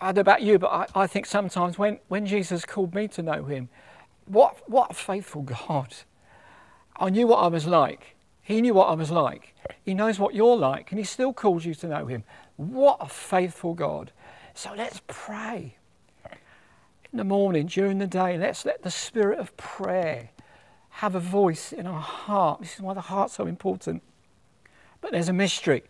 [0.00, 3.08] I don't know about you, but I, I think sometimes when, when Jesus called me
[3.08, 3.68] to know him,
[4.26, 5.94] what, what a faithful God.
[6.96, 8.16] I knew what I was like.
[8.42, 9.54] He knew what I was like.
[9.84, 12.24] He knows what you're like, and he still calls you to know him.
[12.56, 14.12] What a faithful God.
[14.54, 15.76] So let's pray.
[17.12, 20.30] in the morning, during the day, let's let the spirit of prayer
[20.90, 22.60] have a voice in our heart.
[22.60, 24.02] This is why the heart's so important.
[25.00, 25.82] But there's a mystery.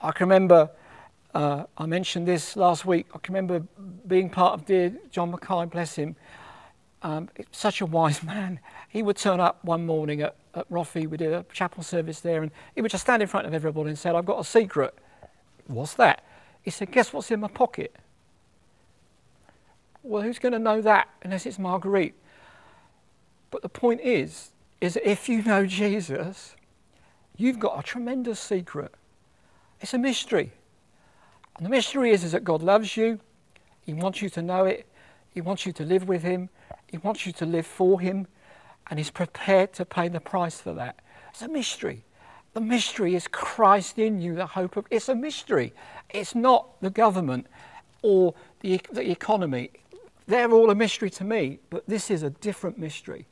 [0.00, 0.70] I can remember,
[1.34, 3.66] uh, I mentioned this last week, I can remember
[4.06, 6.16] being part of dear John Mackay, bless him.
[7.02, 8.60] Um, such a wise man.
[8.88, 12.42] He would turn up one morning at, at Roffey, we did a chapel service there,
[12.42, 14.94] and he would just stand in front of everybody and say, I've got a secret.
[15.66, 16.24] What's that?
[16.62, 17.94] He said, Guess what's in my pocket?
[20.02, 22.14] Well, who's going to know that unless it's Marguerite?
[23.50, 26.56] But the point is, is that if you know Jesus,
[27.36, 28.92] you've got a tremendous secret.
[29.80, 30.52] It's a mystery.
[31.60, 33.20] And the mystery is, is that God loves you.
[33.82, 34.86] He wants you to know it.
[35.28, 36.48] He wants you to live with Him.
[36.86, 38.28] He wants you to live for Him.
[38.88, 41.00] And He's prepared to pay the price for that.
[41.28, 42.02] It's a mystery.
[42.54, 44.86] The mystery is Christ in you, the hope of.
[44.90, 45.74] It's a mystery.
[46.08, 47.46] It's not the government
[48.00, 49.70] or the, the economy.
[50.26, 53.26] They're all a mystery to me, but this is a different mystery.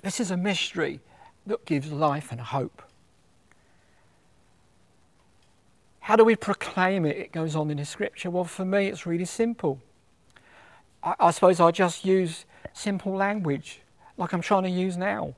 [0.00, 1.00] This is a mystery
[1.44, 2.80] that gives life and hope.
[6.02, 7.16] How do we proclaim it?
[7.16, 8.28] It goes on in the scripture.
[8.28, 9.80] Well, for me, it's really simple.
[11.00, 13.80] I, I suppose I just use simple language
[14.16, 15.36] like I'm trying to use now.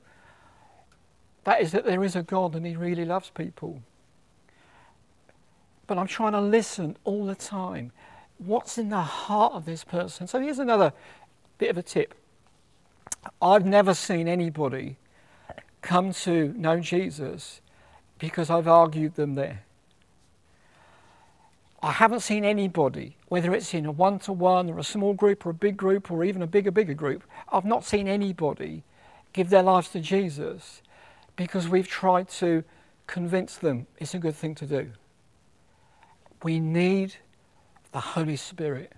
[1.43, 3.83] That is, that there is a God and He really loves people.
[5.85, 7.91] But I'm trying to listen all the time
[8.39, 10.25] what's in the heart of this person.
[10.25, 10.93] So here's another
[11.59, 12.15] bit of a tip.
[13.39, 14.97] I've never seen anybody
[15.83, 17.61] come to know Jesus
[18.17, 19.64] because I've argued them there.
[21.85, 25.45] I haven't seen anybody, whether it's in a one to one or a small group
[25.45, 28.81] or a big group or even a bigger, bigger group, I've not seen anybody
[29.33, 30.81] give their lives to Jesus
[31.35, 32.63] because we've tried to
[33.05, 34.93] convince them it's a good thing to do.
[36.41, 37.17] We need
[37.91, 38.91] the Holy Spirit.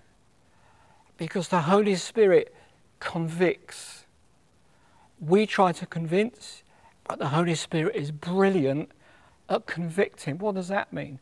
[1.18, 2.54] Because the Holy Spirit
[3.00, 4.06] convicts.
[5.20, 6.62] We try to convince,
[7.06, 8.90] but the Holy Spirit is brilliant
[9.50, 10.38] at convicting.
[10.38, 11.20] What does that mean?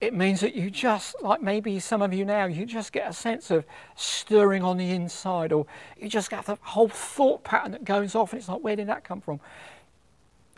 [0.00, 3.12] It means that you just, like maybe some of you now, you just get a
[3.12, 5.66] sense of stirring on the inside, or
[5.98, 8.88] you just get the whole thought pattern that goes off, and it's like, where did
[8.88, 9.40] that come from?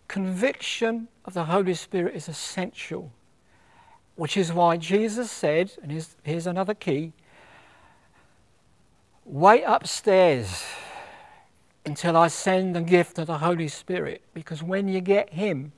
[0.08, 3.12] Conviction of the Holy Spirit is essential
[4.18, 7.12] which is why Jesus said, and here's, here's another key
[9.24, 10.64] wait upstairs
[11.86, 15.70] until I send the gift of the Holy Spirit, because when you get Him,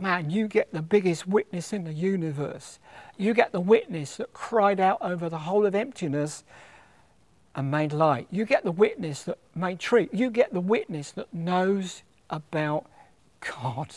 [0.00, 2.78] man, you get the biggest witness in the universe.
[3.16, 6.44] You get the witness that cried out over the whole of emptiness
[7.54, 8.28] and made light.
[8.30, 10.08] You get the witness that made tree.
[10.12, 12.86] You get the witness that knows about
[13.40, 13.94] God.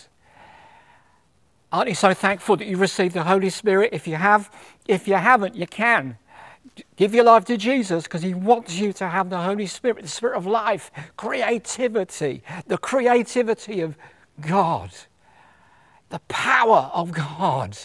[1.71, 3.91] Aren't you so thankful that you received the Holy Spirit?
[3.93, 4.51] If you have,
[4.87, 6.17] if you haven't, you can.
[6.95, 10.07] Give your life to Jesus because He wants you to have the Holy Spirit, the
[10.09, 13.97] Spirit of life, creativity, the creativity of
[14.41, 14.91] God,
[16.11, 17.77] the power of God.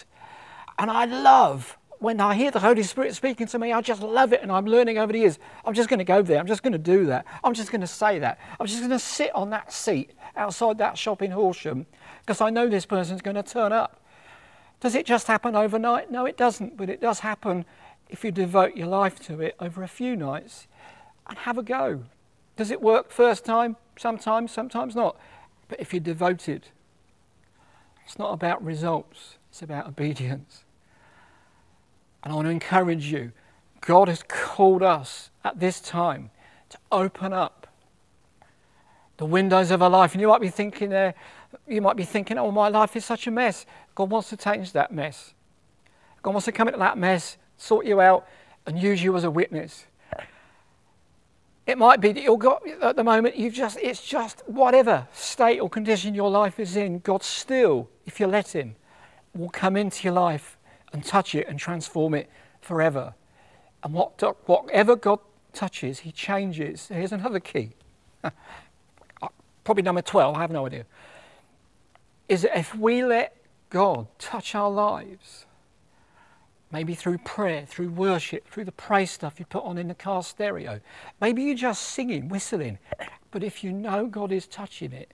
[0.77, 4.31] And I love when I hear the Holy Spirit speaking to me, I just love
[4.31, 5.39] it and I'm learning over the years.
[5.65, 6.39] I'm just going to go there.
[6.39, 7.25] I'm just going to do that.
[7.43, 8.37] I'm just going to say that.
[8.59, 11.87] I'm just going to sit on that seat outside that shop in Horsham
[12.21, 13.99] because I know this person's going to turn up.
[14.79, 16.11] Does it just happen overnight?
[16.11, 17.65] No, it doesn't, but it does happen
[18.09, 20.67] if you devote your life to it over a few nights
[21.27, 22.03] and have a go.
[22.55, 23.75] Does it work first time?
[23.97, 25.17] Sometimes, sometimes not.
[25.67, 26.67] But if you're devoted,
[28.07, 30.63] it's not about results, it's about obedience.
[32.23, 33.33] And I want to encourage you
[33.81, 36.31] God has called us at this time
[36.69, 37.67] to open up
[39.17, 40.13] the windows of our life.
[40.13, 41.15] And you might be thinking there,
[41.67, 43.65] you might be thinking, oh, my life is such a mess.
[43.93, 45.33] God wants to change that mess.
[46.23, 48.25] God wants to come into that mess, sort you out,
[48.65, 49.85] and use you as a witness.
[51.67, 55.59] It might be that you've got at the moment you've just it's just whatever state
[55.59, 58.75] or condition your life is in, God still, if you let him,
[59.35, 60.57] will come into your life
[60.93, 62.29] and touch it and transform it
[62.61, 63.13] forever.
[63.83, 65.19] And what, whatever God
[65.53, 66.87] touches, he changes.
[66.87, 67.73] Here's another key.
[69.19, 69.29] Uh,
[69.63, 70.85] probably number 12, I have no idea
[72.27, 73.35] is that if we let
[73.69, 75.45] God touch our lives,
[76.71, 80.23] maybe through prayer, through worship, through the praise stuff you put on in the car
[80.23, 80.79] stereo,
[81.21, 82.77] maybe you're just singing, whistling,
[83.31, 85.11] but if you know God is touching it,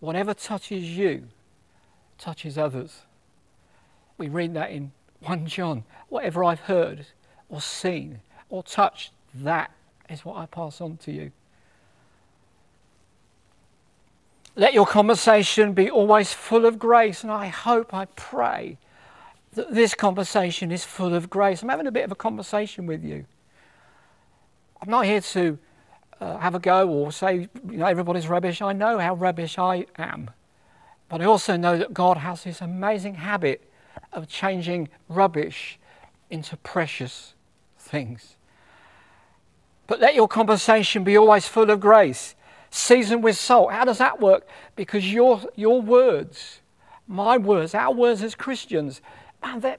[0.00, 1.28] whatever touches you
[2.20, 3.02] touches others.
[4.18, 5.84] We read that in 1 John.
[6.08, 7.06] Whatever I've heard
[7.48, 9.70] or seen or touched, that
[10.08, 11.32] is what I pass on to you.
[14.56, 17.22] Let your conversation be always full of grace.
[17.22, 18.76] And I hope, I pray
[19.54, 21.62] that this conversation is full of grace.
[21.62, 23.24] I'm having a bit of a conversation with you.
[24.80, 25.58] I'm not here to
[26.20, 28.62] uh, have a go or say, you know, everybody's rubbish.
[28.62, 30.30] I know how rubbish I am.
[31.08, 33.68] But I also know that God has this amazing habit
[34.12, 35.78] of changing rubbish
[36.30, 37.34] into precious
[37.78, 38.36] things.
[39.88, 42.36] But let your conversation be always full of grace,
[42.70, 43.72] seasoned with salt.
[43.72, 44.46] How does that work?
[44.76, 46.60] Because your, your words,
[47.08, 49.00] my words, our words as Christians,
[49.42, 49.76] man,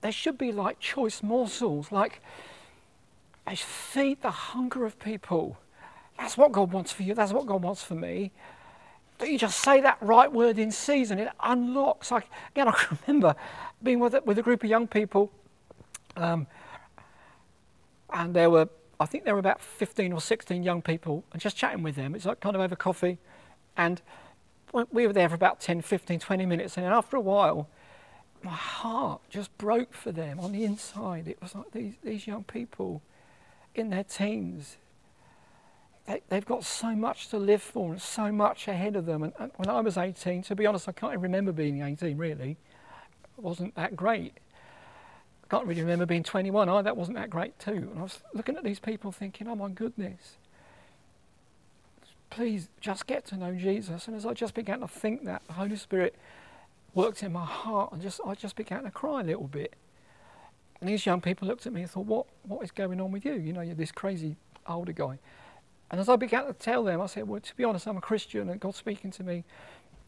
[0.00, 2.20] they should be like choice morsels, like
[3.46, 5.58] they feed the hunger of people.
[6.18, 7.14] That's what God wants for you.
[7.14, 8.30] That's what God wants for me.
[9.18, 12.10] That you just say that right word in season, it unlocks.
[12.10, 13.34] Like again, I can remember
[13.82, 15.30] being with, with a group of young people,
[16.16, 16.46] um,
[18.12, 18.68] and there were,
[19.00, 22.14] I think there were about 15 or 16 young people, and just chatting with them.
[22.14, 23.18] It's like kind of over coffee,
[23.76, 24.00] and
[24.90, 27.68] we were there for about 10, 15, 20 minutes, and then after a while,
[28.44, 31.26] my heart just broke for them on the inside.
[31.26, 33.02] It was like these, these young people
[33.74, 34.76] in their teens
[36.06, 39.22] they, have got so much to live for and so much ahead of them.
[39.22, 42.18] And, and, when I was 18, to be honest, I can't even remember being 18
[42.18, 42.56] really.
[43.36, 44.34] It wasn't that great.
[45.44, 46.82] I can't really remember being 21 either.
[46.82, 47.72] That wasn't that great too.
[47.72, 50.36] And I was looking at these people thinking, oh my goodness,
[52.30, 54.06] please just get to know Jesus.
[54.06, 56.16] And as I just began to think that, the Holy Spirit
[56.94, 59.74] worked in my heart and just I just began to cry a little bit.
[60.80, 63.24] And these young people looked at me and thought, what, what is going on with
[63.24, 63.34] you?
[63.34, 64.36] You know, you're this crazy
[64.66, 65.18] older guy.
[65.90, 68.00] And as I began to tell them, I said, Well, to be honest, I'm a
[68.00, 69.44] Christian and God's speaking to me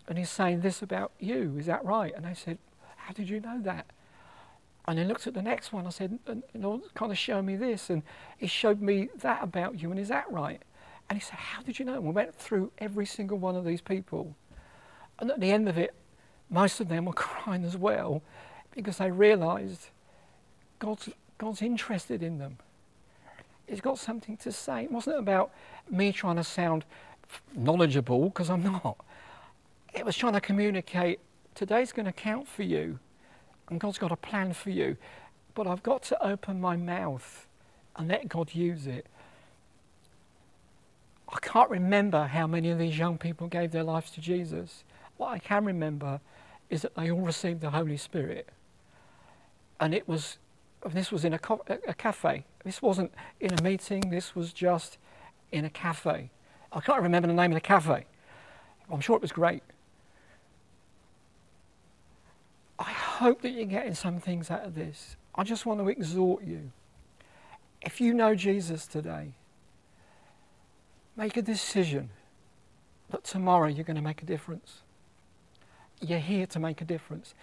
[0.08, 1.56] and He's saying this about you.
[1.58, 2.12] Is that right?
[2.14, 2.58] And they said,
[2.96, 3.86] How did you know that?
[4.88, 5.86] And then looked at the next one.
[5.86, 7.90] I said, and, and kind of show me this.
[7.90, 8.04] And
[8.38, 9.90] he showed me that about you.
[9.90, 10.62] And is that right?
[11.08, 11.94] And he said, How did you know?
[11.94, 14.36] And we went through every single one of these people.
[15.18, 15.94] And at the end of it,
[16.50, 18.22] most of them were crying as well
[18.72, 19.88] because they realized
[20.78, 22.58] God's, God's interested in them.
[23.66, 24.84] He's got something to say.
[24.84, 25.50] It wasn't about
[25.90, 26.84] me trying to sound
[27.54, 28.96] knowledgeable, because I'm not.
[29.94, 31.20] It was trying to communicate
[31.54, 32.98] today's going to count for you,
[33.68, 34.96] and God's got a plan for you.
[35.54, 37.46] But I've got to open my mouth
[37.96, 39.06] and let God use it.
[41.28, 44.84] I can't remember how many of these young people gave their lives to Jesus.
[45.16, 46.20] What I can remember
[46.70, 48.48] is that they all received the Holy Spirit.
[49.80, 50.38] And it was,
[50.92, 51.40] this was in a,
[51.86, 52.44] a cafe.
[52.64, 54.10] This wasn't in a meeting.
[54.10, 54.98] This was just
[55.52, 56.30] in a cafe.
[56.72, 58.06] I can't remember the name of the cafe.
[58.90, 59.62] I'm sure it was great.
[62.78, 65.16] I hope that you're getting some things out of this.
[65.34, 66.72] I just want to exhort you.
[67.82, 69.34] If you know Jesus today,
[71.16, 72.10] make a decision
[73.10, 74.82] that tomorrow you're going to make a difference.
[76.00, 77.34] You're here to make a difference.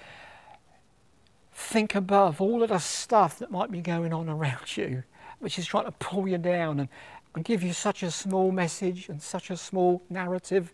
[1.54, 5.04] Think above all of the stuff that might be going on around you,
[5.39, 6.89] which is trying to pull you down and,
[7.36, 10.74] and give you such a small message and such a small narrative.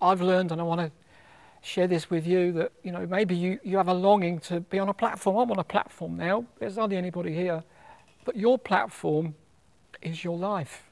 [0.00, 0.90] I've learned, and I want to
[1.60, 4.78] share this with you, that you know maybe you, you have a longing to be
[4.78, 5.36] on a platform.
[5.36, 6.44] I'm on a platform now.
[6.58, 7.62] There's hardly anybody here,
[8.24, 9.34] but your platform
[10.00, 10.84] is your life.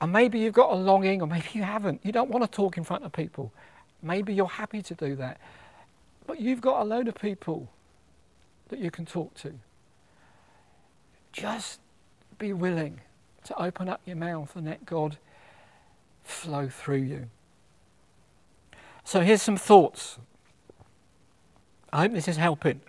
[0.00, 2.04] And maybe you've got a longing, or maybe you haven't.
[2.04, 3.52] You don't want to talk in front of people.
[4.02, 5.40] Maybe you're happy to do that.
[6.26, 7.68] But you've got a load of people
[8.68, 9.52] that you can talk to.
[11.32, 11.80] Just
[12.38, 13.00] be willing
[13.44, 15.18] to open up your mouth and let God
[16.24, 17.26] flow through you.
[19.04, 20.18] So here's some thoughts.
[21.92, 22.80] I hope this is helping.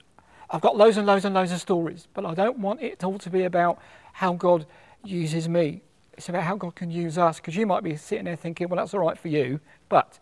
[0.50, 3.18] I've got loads and loads and loads of stories, but I don't want it all
[3.18, 3.80] to be about
[4.14, 4.66] how God
[5.04, 5.82] uses me.
[6.16, 8.78] It's about how God can use us, because you might be sitting there thinking, well,
[8.78, 9.60] that's all right for you,
[9.90, 10.20] but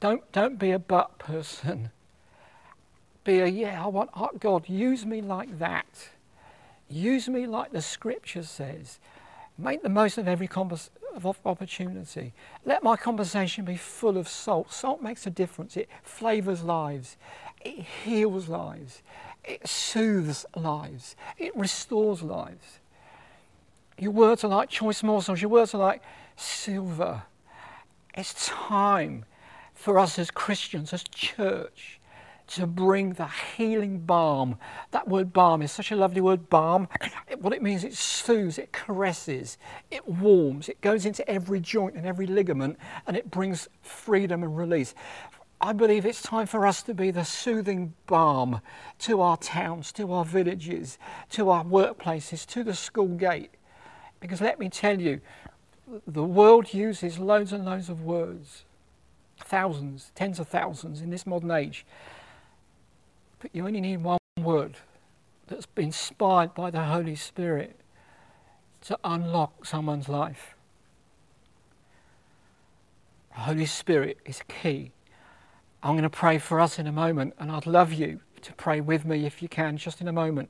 [0.00, 1.90] don't, don't be a but person.
[3.24, 6.08] Be a, yeah, I want oh, God, use me like that.
[6.88, 9.00] Use me like the scripture says.
[9.58, 12.34] Make the most of every convers- of opportunity.
[12.64, 14.72] Let my conversation be full of salt.
[14.72, 15.76] Salt makes a difference.
[15.76, 17.16] It flavors lives.
[17.64, 19.02] It heals lives.
[19.42, 21.16] It soothes lives.
[21.38, 22.80] It restores lives.
[23.98, 25.40] Your words are like choice morsels.
[25.40, 26.02] Your words are like
[26.36, 27.22] silver.
[28.14, 29.24] It's time
[29.76, 32.00] for us as Christians, as church,
[32.48, 34.56] to bring the healing balm.
[34.90, 36.88] That word balm is such a lovely word, balm.
[37.40, 39.58] What it means, it soothes, it caresses,
[39.90, 44.56] it warms, it goes into every joint and every ligament, and it brings freedom and
[44.56, 44.94] release.
[45.60, 48.60] I believe it's time for us to be the soothing balm
[49.00, 50.98] to our towns, to our villages,
[51.30, 53.50] to our workplaces, to the school gate.
[54.20, 55.20] Because let me tell you,
[56.06, 58.65] the world uses loads and loads of words,
[59.38, 61.84] thousands, tens of thousands in this modern age
[63.38, 64.76] but you only need one word
[65.46, 67.76] that's been inspired by the Holy Spirit
[68.82, 70.54] to unlock someone's life.
[73.34, 74.92] The Holy Spirit is key.
[75.82, 78.80] I'm going to pray for us in a moment, and I'd love you to pray
[78.80, 80.48] with me if you can, just in a moment.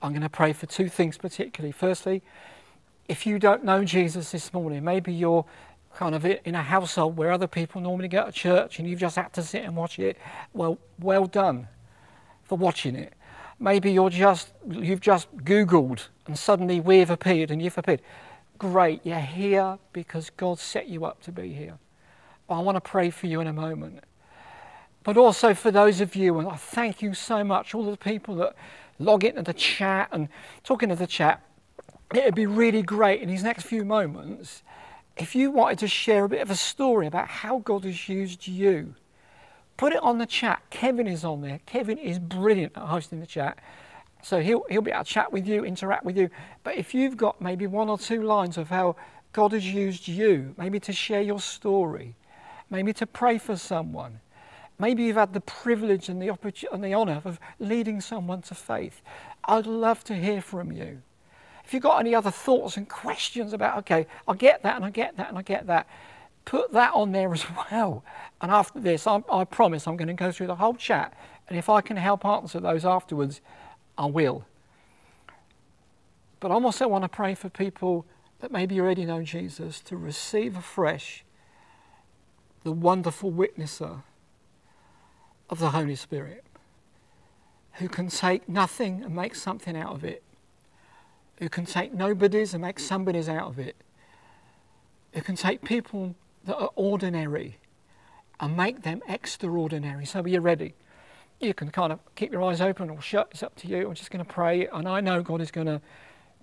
[0.00, 1.72] I'm going to pray for two things particularly.
[1.72, 2.22] Firstly,
[3.08, 5.44] if you don't know Jesus this morning, maybe you're
[5.98, 9.16] kind of in a household where other people normally go to church and you've just
[9.16, 10.16] had to sit and watch it.
[10.52, 11.66] Well, well done
[12.44, 13.14] for watching it.
[13.58, 18.00] Maybe you're just you've just Googled and suddenly we've appeared and you've appeared.
[18.58, 21.78] Great, you're here because God set you up to be here.
[22.48, 24.04] I want to pray for you in a moment.
[25.02, 28.36] But also for those of you, and I thank you so much, all the people
[28.36, 28.54] that
[29.00, 30.28] log into the chat and
[30.62, 31.42] talking to the chat.
[32.14, 34.62] It'd be really great in these next few moments
[35.18, 38.46] if you wanted to share a bit of a story about how God has used
[38.46, 38.94] you.
[39.76, 40.62] Put it on the chat.
[40.70, 41.60] Kevin is on there.
[41.66, 43.58] Kevin is brilliant at hosting the chat.
[44.22, 46.30] So he'll, he'll be able to chat with you, interact with you.
[46.64, 48.96] But if you've got maybe one or two lines of how
[49.32, 52.16] God has used you, maybe to share your story,
[52.70, 54.20] maybe to pray for someone.
[54.80, 58.54] Maybe you've had the privilege and the, opportunity and the honour of leading someone to
[58.54, 59.02] faith.
[59.44, 61.02] I'd love to hear from you.
[61.68, 64.88] If you've got any other thoughts and questions about, okay, I get that and I
[64.88, 65.86] get that and I get that,
[66.46, 68.02] put that on there as well.
[68.40, 71.12] And after this, I, I promise I'm going to go through the whole chat.
[71.46, 73.42] And if I can help answer those afterwards,
[73.98, 74.46] I will.
[76.40, 78.06] But I also want to pray for people
[78.40, 81.22] that maybe already know Jesus to receive afresh
[82.64, 84.04] the wonderful witnesser
[85.50, 86.44] of the Holy Spirit,
[87.74, 90.22] who can take nothing and make something out of it,
[91.38, 93.76] who can take nobodies and make somebodies out of it,
[95.14, 96.14] who can take people
[96.44, 97.58] that are ordinary
[98.40, 100.04] and make them extraordinary.
[100.04, 100.74] So, are you ready?
[101.40, 103.28] You can kind of keep your eyes open or shut.
[103.30, 103.88] It's up to you.
[103.88, 105.80] I'm just going to pray, and I know God is going to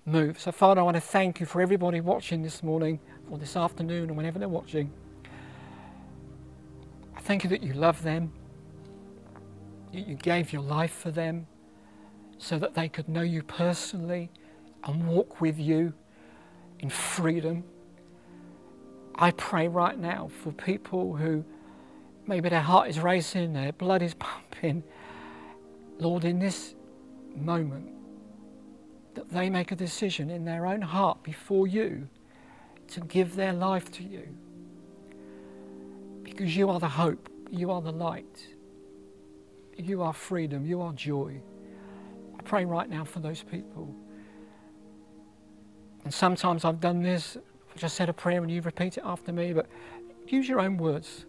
[0.06, 0.40] move.
[0.40, 4.10] So, Father, I want to thank you for everybody watching this morning or this afternoon
[4.10, 4.90] or whenever they're watching.
[7.14, 8.32] I thank you that you love them.
[9.92, 11.46] You gave your life for them
[12.38, 14.30] so that they could know you personally
[14.86, 15.92] and walk with you
[16.78, 17.64] in freedom.
[19.16, 21.44] I pray right now for people who
[22.26, 24.82] maybe their heart is racing, their blood is pumping.
[25.98, 26.74] Lord, in this
[27.34, 27.90] moment,
[29.14, 32.08] that they make a decision in their own heart before you
[32.88, 34.28] to give their life to you.
[36.22, 38.46] Because you are the hope, you are the light,
[39.76, 41.40] you are freedom, you are joy.
[42.38, 43.94] I pray right now for those people.
[46.06, 49.32] And sometimes I've done this, I just said a prayer and you repeat it after
[49.32, 49.66] me, but
[50.28, 51.26] use your own words.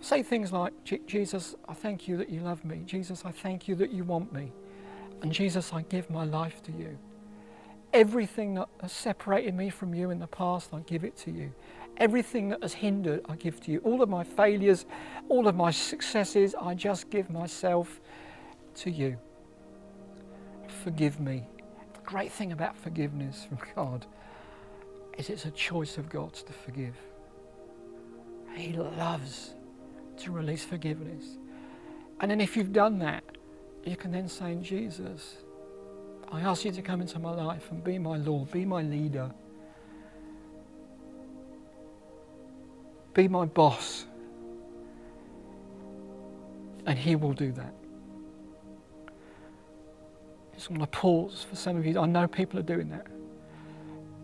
[0.00, 0.72] Say things like,
[1.06, 2.80] Jesus, I thank you that you love me.
[2.86, 4.52] Jesus, I thank you that you want me.
[5.20, 6.96] And Jesus, I give my life to you.
[7.92, 11.52] Everything that has separated me from you in the past, I give it to you.
[11.98, 13.80] Everything that has hindered, I give to you.
[13.80, 14.86] All of my failures,
[15.28, 18.00] all of my successes, I just give myself
[18.76, 19.18] to you.
[20.82, 21.46] Forgive me.
[22.14, 24.06] Great thing about forgiveness from God
[25.18, 26.94] is it's a choice of God's to forgive.
[28.54, 29.54] He loves
[30.18, 31.24] to release forgiveness.
[32.20, 33.24] And then if you've done that,
[33.82, 35.38] you can then say, Jesus,
[36.30, 39.32] I ask you to come into my life and be my Lord, be my leader.
[43.12, 44.06] Be my boss.
[46.86, 47.74] And He will do that.
[50.64, 52.00] I just want to pause for some of you.
[52.00, 53.06] I know people are doing that.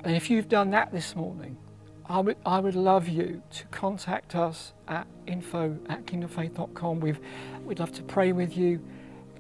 [0.05, 1.59] And if you've done that this morning,
[2.07, 7.01] I would, I would love you to contact us at info at kingdomfaith.com.
[7.01, 7.21] We've,
[7.67, 8.83] we'd love to pray with you,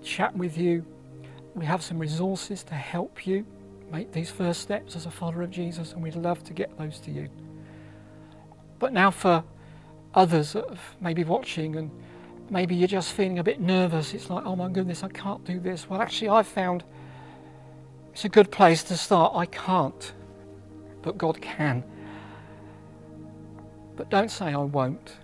[0.04, 0.84] chat with you.
[1.54, 3.46] We have some resources to help you
[3.90, 7.00] make these first steps as a follower of Jesus, and we'd love to get those
[7.00, 7.30] to you.
[8.78, 9.42] But now for
[10.12, 11.90] others that have maybe watching and
[12.50, 14.12] maybe you're just feeling a bit nervous.
[14.12, 15.88] It's like, oh my goodness, I can't do this.
[15.88, 16.84] Well, actually, I've found
[18.12, 19.32] it's a good place to start.
[19.34, 20.12] I can't,
[21.02, 21.84] but God can.
[23.96, 25.16] But don't say, I won't.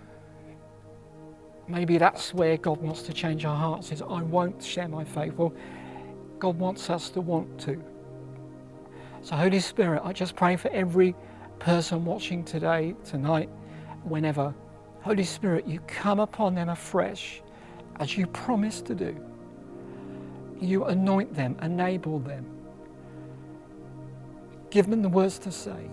[1.67, 5.33] Maybe that's where God wants to change our hearts is I won't share my faith.
[5.33, 5.53] Well,
[6.39, 7.83] God wants us to want to.
[9.21, 11.13] So, Holy Spirit, I just pray for every
[11.59, 13.49] person watching today, tonight,
[14.03, 14.53] whenever.
[15.07, 17.41] Holy Spirit, you come upon them afresh
[18.01, 19.15] as you promised to do.
[20.59, 22.45] You anoint them, enable them.
[24.69, 25.89] Give them the words to say.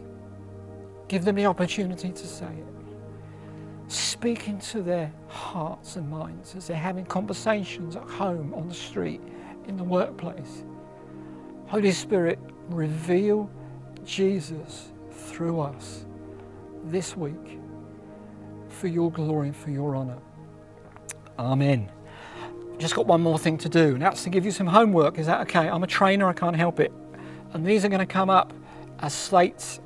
[1.06, 2.66] Give them the opportunity to say it.
[3.86, 9.20] Speak into their hearts and minds as they're having conversations at home, on the street,
[9.68, 10.64] in the workplace.
[11.68, 13.48] Holy Spirit, reveal
[14.04, 16.04] Jesus through us
[16.86, 17.60] this week
[18.74, 20.18] for your glory and for your honour.
[21.38, 21.90] Amen.
[22.78, 25.18] Just got one more thing to do, and that's to give you some homework.
[25.18, 25.68] Is that okay?
[25.68, 26.92] I'm a trainer, I can't help it.
[27.52, 28.52] And these are going to come up
[28.98, 29.80] as slates.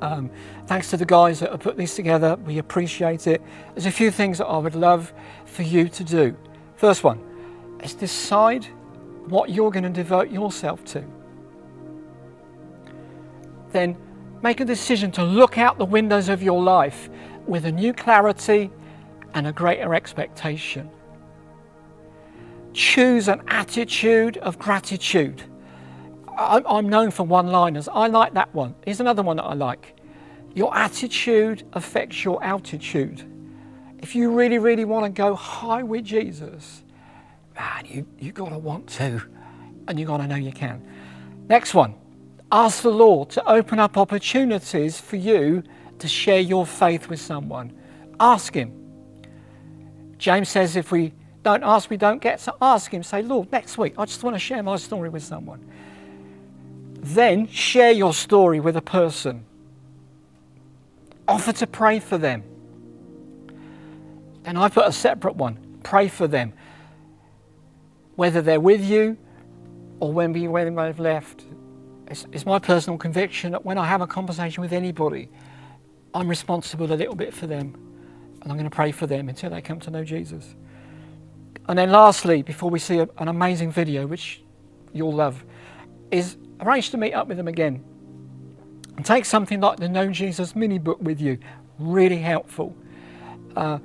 [0.00, 0.30] Um,
[0.66, 3.42] thanks to the guys that have put these together, we appreciate it.
[3.74, 5.12] There's a few things that I would love
[5.44, 6.36] for you to do.
[6.76, 7.22] First one
[7.82, 8.66] is decide
[9.26, 11.04] what you're going to devote yourself to.
[13.72, 13.96] Then
[14.42, 17.08] make a decision to look out the windows of your life
[17.46, 18.70] with a new clarity
[19.34, 20.88] and a greater expectation.
[22.72, 25.42] Choose an attitude of gratitude.
[26.36, 27.88] I'm known for one liners.
[27.88, 28.74] I like that one.
[28.84, 29.96] Here's another one that I like.
[30.54, 33.22] Your attitude affects your altitude.
[33.98, 36.82] If you really, really want to go high with Jesus,
[37.56, 39.22] man, you, you got to want to,
[39.86, 40.82] and you've got to know you can.
[41.48, 41.94] Next one
[42.52, 45.62] ask the Lord to open up opportunities for you
[46.04, 47.72] to share your faith with someone.
[48.20, 48.72] Ask Him.
[50.18, 52.40] James says if we don't ask, we don't get.
[52.40, 55.22] So ask Him, say, Lord, next week, I just want to share my story with
[55.22, 55.64] someone.
[57.00, 59.46] Then share your story with a person.
[61.26, 62.44] Offer to pray for them.
[64.44, 66.52] And I put a separate one pray for them.
[68.16, 69.16] Whether they're with you
[70.00, 71.44] or when, we, when they've left.
[72.08, 75.28] It's, it's my personal conviction that when I have a conversation with anybody,
[76.14, 77.74] I'm responsible a little bit for them.
[78.42, 80.54] And I'm going to pray for them until they come to know Jesus.
[81.66, 84.42] And then, lastly, before we see a, an amazing video, which
[84.92, 85.44] you'll love,
[86.10, 87.82] is arrange to meet up with them again.
[88.96, 91.38] And take something like the Know Jesus mini book with you.
[91.78, 92.76] Really helpful.
[93.56, 93.78] Uh,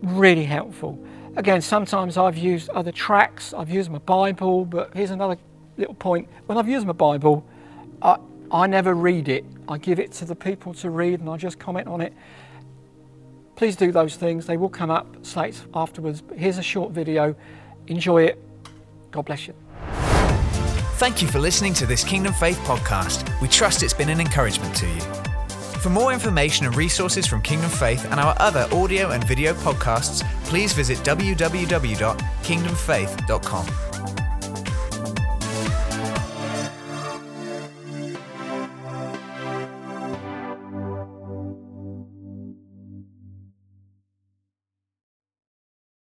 [0.00, 0.98] really helpful.
[1.36, 5.36] Again, sometimes I've used other tracks, I've used my Bible, but here's another
[5.76, 6.28] little point.
[6.46, 7.44] When I've used my Bible,
[8.00, 8.18] I,
[8.50, 9.44] I never read it.
[9.68, 12.12] I give it to the people to read and I just comment on it.
[13.56, 14.46] Please do those things.
[14.46, 16.20] They will come up slates afterwards.
[16.20, 17.34] But here's a short video.
[17.86, 18.42] Enjoy it.
[19.10, 19.54] God bless you.
[20.96, 23.28] Thank you for listening to this Kingdom Faith podcast.
[23.40, 25.00] We trust it's been an encouragement to you.
[25.80, 30.24] For more information and resources from Kingdom Faith and our other audio and video podcasts,
[30.44, 33.93] please visit www.kingdomfaith.com.